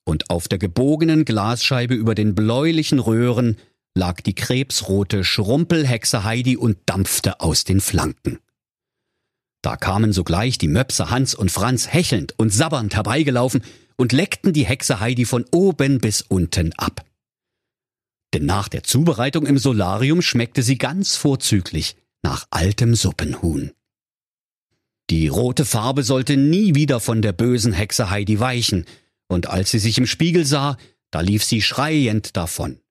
Und 0.06 0.30
auf 0.30 0.48
der 0.48 0.60
gebogenen 0.60 1.26
Glasscheibe 1.26 1.94
über 1.94 2.14
den 2.16 2.36
bläulichen 2.36 3.00
Röhren 3.00 3.58
lag 3.96 4.22
die 4.22 4.36
krebsrote 4.36 5.24
Schrumpelhexe 5.24 6.24
Heidi 6.24 6.58
und 6.58 6.78
dampfte 6.86 7.40
aus 7.40 7.64
den 7.64 7.80
Flanken. 7.80 8.40
Da 9.64 9.78
kamen 9.78 10.12
sogleich 10.12 10.58
die 10.58 10.68
Möpse 10.68 11.10
Hans 11.10 11.34
und 11.34 11.50
Franz 11.50 11.88
hechelnd 11.88 12.38
und 12.38 12.50
sabbernd 12.50 12.96
herbeigelaufen 12.96 13.64
und 13.96 14.12
leckten 14.12 14.52
die 14.52 14.66
Hexe 14.66 15.00
Heidi 15.00 15.24
von 15.24 15.46
oben 15.54 16.00
bis 16.00 16.22
unten 16.22 16.74
ab. 16.74 17.06
Denn 18.34 18.46
nach 18.46 18.68
der 18.68 18.84
Zubereitung 18.84 19.46
im 19.46 19.58
Solarium 19.58 20.22
schmeckte 20.22 20.64
sie 20.64 20.78
ganz 20.78 21.16
vorzüglich 21.16 21.96
nach 22.24 22.46
altem 22.52 22.94
Suppenhuhn. 22.94 23.72
Die 25.10 25.30
rote 25.30 25.64
Farbe 25.64 26.04
sollte 26.04 26.36
nie 26.36 26.76
wieder 26.76 27.00
von 27.00 27.22
der 27.22 27.32
bösen 27.32 27.72
Hexe 27.72 28.10
Heidi 28.10 28.40
weichen, 28.40 28.86
und 29.30 29.48
als 29.48 29.72
sie 29.72 29.80
sich 29.80 29.98
im 29.98 30.08
Spiegel 30.08 30.46
sah, 30.46 30.78
da 31.10 31.22
lief 31.22 31.44
sie 31.44 31.62
schreiend 31.62 32.36
davon. 32.36 32.82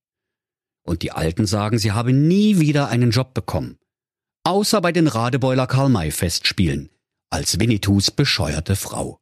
Und 0.85 1.03
die 1.03 1.13
Alten 1.13 1.47
sagen, 1.47 1.79
sie 1.79 1.93
habe 1.93 2.15
nie 2.15 2.61
wieder 2.61 2.89
einen 2.89 3.11
Job 3.11 3.35
bekommen 3.35 3.79
außer 4.44 4.81
bei 4.81 4.92
den 4.92 5.07
Radebeuler 5.07 5.66
Karl-May-Festspielen, 5.66 6.90
als 7.31 7.61
Winnetous 7.61 8.11
bescheuerte 8.11 8.76
Frau. 8.76 9.18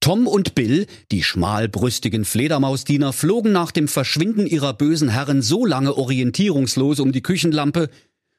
Tom 0.00 0.26
und 0.26 0.54
Bill, 0.54 0.86
die 1.10 1.22
schmalbrüstigen 1.22 2.24
Fledermausdiener, 2.24 3.12
flogen 3.12 3.52
nach 3.52 3.72
dem 3.72 3.88
Verschwinden 3.88 4.46
ihrer 4.46 4.72
bösen 4.72 5.08
Herren 5.08 5.42
so 5.42 5.66
lange 5.66 5.96
orientierungslos 5.96 7.00
um 7.00 7.12
die 7.12 7.22
Küchenlampe, 7.22 7.90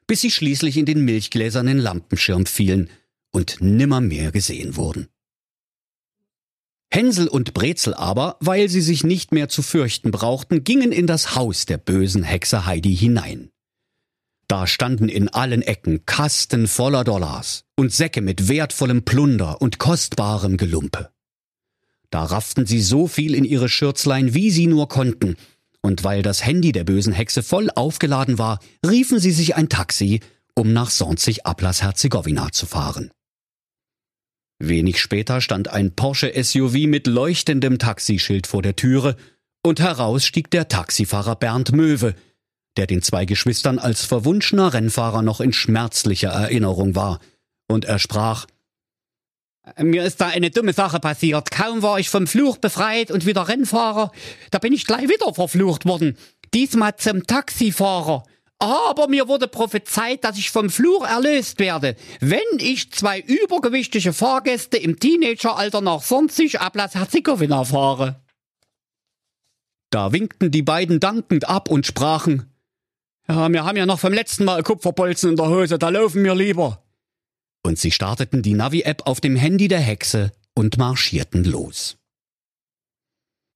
bis 0.06 0.22
sie 0.22 0.30
schließlich 0.30 0.78
in 0.78 0.86
den 0.86 1.04
milchgläsernen 1.04 1.78
Lampenschirm 1.78 2.46
fielen 2.46 2.88
und 3.32 3.60
nimmermehr 3.60 4.32
gesehen 4.32 4.76
wurden. 4.76 5.08
Hänsel 6.90 7.28
und 7.28 7.52
Brezel 7.52 7.92
aber, 7.92 8.38
weil 8.40 8.70
sie 8.70 8.80
sich 8.80 9.04
nicht 9.04 9.32
mehr 9.32 9.50
zu 9.50 9.60
fürchten 9.60 10.10
brauchten, 10.10 10.64
gingen 10.64 10.90
in 10.90 11.06
das 11.06 11.34
Haus 11.34 11.66
der 11.66 11.76
bösen 11.76 12.22
Hexe 12.22 12.64
Heidi 12.64 12.96
hinein. 12.96 13.50
Da 14.48 14.66
standen 14.66 15.10
in 15.10 15.28
allen 15.28 15.60
Ecken 15.60 16.06
Kasten 16.06 16.68
voller 16.68 17.04
Dollars 17.04 17.64
und 17.76 17.92
Säcke 17.92 18.22
mit 18.22 18.48
wertvollem 18.48 19.04
Plunder 19.04 19.60
und 19.60 19.78
kostbarem 19.78 20.56
Gelumpe. 20.56 21.10
Da 22.10 22.24
rafften 22.24 22.64
sie 22.64 22.80
so 22.80 23.06
viel 23.06 23.34
in 23.34 23.44
ihre 23.44 23.68
Schürzlein, 23.68 24.32
wie 24.32 24.50
sie 24.50 24.66
nur 24.66 24.88
konnten, 24.88 25.36
und 25.82 26.02
weil 26.02 26.22
das 26.22 26.44
Handy 26.44 26.72
der 26.72 26.84
bösen 26.84 27.12
Hexe 27.12 27.42
voll 27.42 27.68
aufgeladen 27.74 28.38
war, 28.38 28.58
riefen 28.86 29.20
sie 29.20 29.32
sich 29.32 29.54
ein 29.54 29.68
Taxi, 29.68 30.20
um 30.54 30.72
nach 30.72 30.90
Sonzig 30.90 31.44
Ablas 31.46 31.82
Herzegowina 31.82 32.50
zu 32.50 32.64
fahren. 32.64 33.10
Wenig 34.58 35.00
später 35.00 35.40
stand 35.42 35.68
ein 35.68 35.94
Porsche 35.94 36.32
SUV 36.42 36.86
mit 36.86 37.06
leuchtendem 37.06 37.78
Taxischild 37.78 38.46
vor 38.46 38.62
der 38.62 38.76
Türe, 38.76 39.16
und 39.62 39.80
heraus 39.80 40.24
stieg 40.24 40.50
der 40.50 40.68
Taxifahrer 40.68 41.36
Bernd 41.36 41.72
Möwe, 41.72 42.14
der 42.76 42.86
den 42.86 43.02
zwei 43.02 43.24
Geschwistern 43.24 43.78
als 43.78 44.04
verwunschener 44.04 44.72
Rennfahrer 44.72 45.22
noch 45.22 45.40
in 45.40 45.52
schmerzlicher 45.52 46.30
Erinnerung 46.30 46.94
war, 46.94 47.20
und 47.68 47.84
er 47.84 47.98
sprach 47.98 48.46
Mir 49.78 50.04
ist 50.04 50.20
da 50.20 50.28
eine 50.28 50.50
dumme 50.50 50.72
Sache 50.72 51.00
passiert. 51.00 51.50
Kaum 51.50 51.82
war 51.82 51.98
ich 51.98 52.08
vom 52.08 52.26
Fluch 52.26 52.56
befreit 52.56 53.10
und 53.10 53.26
wieder 53.26 53.48
Rennfahrer, 53.48 54.10
da 54.50 54.58
bin 54.58 54.72
ich 54.72 54.86
gleich 54.86 55.08
wieder 55.08 55.34
verflucht 55.34 55.84
worden. 55.86 56.16
Diesmal 56.54 56.96
zum 56.96 57.26
Taxifahrer. 57.26 58.24
Aber 58.60 59.06
mir 59.06 59.28
wurde 59.28 59.46
prophezeit, 59.46 60.24
dass 60.24 60.36
ich 60.36 60.50
vom 60.50 60.68
Fluch 60.68 61.06
erlöst 61.06 61.60
werde, 61.60 61.94
wenn 62.20 62.40
ich 62.58 62.90
zwei 62.90 63.20
übergewichtige 63.20 64.12
Fahrgäste 64.12 64.78
im 64.78 64.98
Teenageralter 64.98 65.80
nach 65.80 66.02
40 66.02 66.60
Ablass 66.60 66.96
Herzegowina 66.96 67.64
fahre. 67.64 68.20
Da 69.90 70.12
winkten 70.12 70.50
die 70.50 70.62
beiden 70.62 70.98
dankend 70.98 71.48
ab 71.48 71.70
und 71.70 71.86
sprachen 71.86 72.52
ja, 73.30 73.52
wir 73.52 73.64
haben 73.64 73.76
ja 73.76 73.86
noch 73.86 74.00
vom 74.00 74.12
letzten 74.12 74.44
Mal 74.44 74.62
Kupferbolzen 74.62 75.30
in 75.30 75.36
der 75.36 75.48
Hose, 75.48 75.78
da 75.78 75.88
laufen 75.88 76.24
wir 76.24 76.34
lieber. 76.34 76.82
Und 77.62 77.78
sie 77.78 77.90
starteten 77.90 78.42
die 78.42 78.54
Navi-App 78.54 79.06
auf 79.06 79.20
dem 79.20 79.36
Handy 79.36 79.68
der 79.68 79.80
Hexe 79.80 80.32
und 80.54 80.78
marschierten 80.78 81.44
los. 81.44 81.98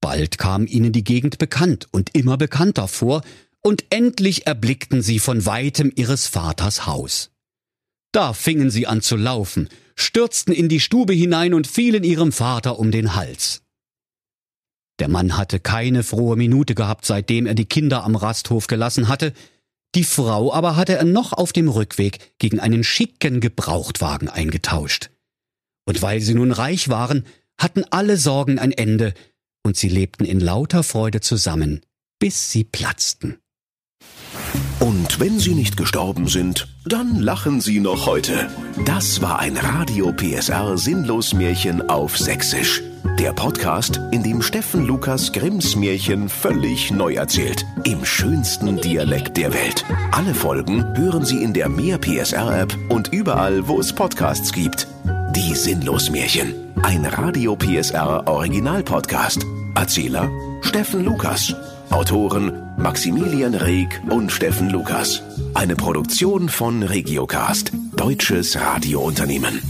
Bald 0.01 0.37
kam 0.37 0.67
ihnen 0.67 0.91
die 0.91 1.03
Gegend 1.03 1.37
bekannt 1.37 1.87
und 1.91 2.15
immer 2.15 2.37
bekannter 2.37 2.87
vor, 2.87 3.21
und 3.61 3.85
endlich 3.89 4.45
erblickten 4.45 5.01
sie 5.01 5.19
von 5.19 5.45
weitem 5.45 5.91
ihres 5.95 6.27
Vaters 6.27 6.85
Haus. 6.85 7.31
Da 8.11 8.33
fingen 8.33 8.69
sie 8.69 8.85
an 8.85 9.01
zu 9.01 9.15
laufen, 9.15 9.69
stürzten 9.95 10.53
in 10.53 10.69
die 10.69 10.81
Stube 10.81 11.13
hinein 11.13 11.53
und 11.53 11.67
fielen 11.67 12.03
ihrem 12.03 12.31
Vater 12.31 12.77
um 12.77 12.91
den 12.91 13.15
Hals. 13.15 13.63
Der 14.99 15.07
Mann 15.07 15.37
hatte 15.37 15.59
keine 15.59 16.03
frohe 16.03 16.35
Minute 16.35 16.75
gehabt, 16.75 17.05
seitdem 17.05 17.45
er 17.45 17.55
die 17.55 17.65
Kinder 17.65 18.03
am 18.03 18.15
Rasthof 18.15 18.67
gelassen 18.67 19.07
hatte, 19.07 19.33
die 19.95 20.03
Frau 20.03 20.53
aber 20.53 20.75
hatte 20.75 20.97
er 20.97 21.05
noch 21.05 21.33
auf 21.33 21.53
dem 21.53 21.67
Rückweg 21.69 22.33
gegen 22.39 22.59
einen 22.59 22.83
schicken 22.83 23.39
Gebrauchtwagen 23.39 24.29
eingetauscht. 24.29 25.09
Und 25.85 26.01
weil 26.01 26.21
sie 26.21 26.33
nun 26.33 26.51
reich 26.51 26.89
waren, 26.89 27.25
hatten 27.57 27.83
alle 27.91 28.17
Sorgen 28.17 28.59
ein 28.59 28.71
Ende, 28.71 29.13
und 29.65 29.77
sie 29.77 29.89
lebten 29.89 30.25
in 30.25 30.39
lauter 30.39 30.83
Freude 30.83 31.21
zusammen, 31.21 31.81
bis 32.19 32.51
sie 32.51 32.63
platzten. 32.63 33.37
Und 34.79 35.19
wenn 35.19 35.39
sie 35.39 35.53
nicht 35.53 35.77
gestorben 35.77 36.27
sind, 36.27 36.67
dann 36.85 37.19
lachen 37.21 37.61
sie 37.61 37.79
noch 37.79 38.05
heute. 38.05 38.49
Das 38.85 39.21
war 39.21 39.39
ein 39.39 39.55
Radio 39.55 40.11
PSR 40.11 40.77
Sinnlos 40.77 41.33
Märchen 41.33 41.89
auf 41.89 42.17
Sächsisch. 42.17 42.81
Der 43.03 43.33
Podcast, 43.33 43.99
in 44.11 44.23
dem 44.23 44.41
Steffen 44.41 44.85
Lukas 44.85 45.31
Grimms 45.31 45.75
Märchen 45.75 46.29
völlig 46.29 46.91
neu 46.91 47.13
erzählt. 47.13 47.65
Im 47.83 48.05
schönsten 48.05 48.77
Dialekt 48.77 49.37
der 49.37 49.53
Welt. 49.53 49.85
Alle 50.11 50.33
Folgen 50.33 50.97
hören 50.97 51.25
Sie 51.25 51.43
in 51.43 51.53
der 51.53 51.69
Mehr 51.69 51.97
PSR 51.97 52.61
App 52.61 52.77
und 52.89 53.09
überall, 53.09 53.67
wo 53.67 53.79
es 53.79 53.93
Podcasts 53.93 54.53
gibt. 54.53 54.87
Die 55.35 55.53
Sinnlos 55.53 56.09
Märchen. 56.09 56.53
Ein 56.81 57.05
Radio 57.05 57.55
PSR 57.55 58.27
Original 58.27 58.83
Podcast. 58.83 59.45
Erzähler 59.75 60.29
Steffen 60.61 61.03
Lukas. 61.03 61.53
Autoren 61.89 62.53
Maximilian 62.77 63.53
Reg 63.53 64.01
und 64.09 64.31
Steffen 64.31 64.69
Lukas. 64.69 65.21
Eine 65.53 65.75
Produktion 65.75 66.49
von 66.49 66.83
Regiocast, 66.83 67.71
deutsches 67.95 68.59
Radiounternehmen. 68.59 69.61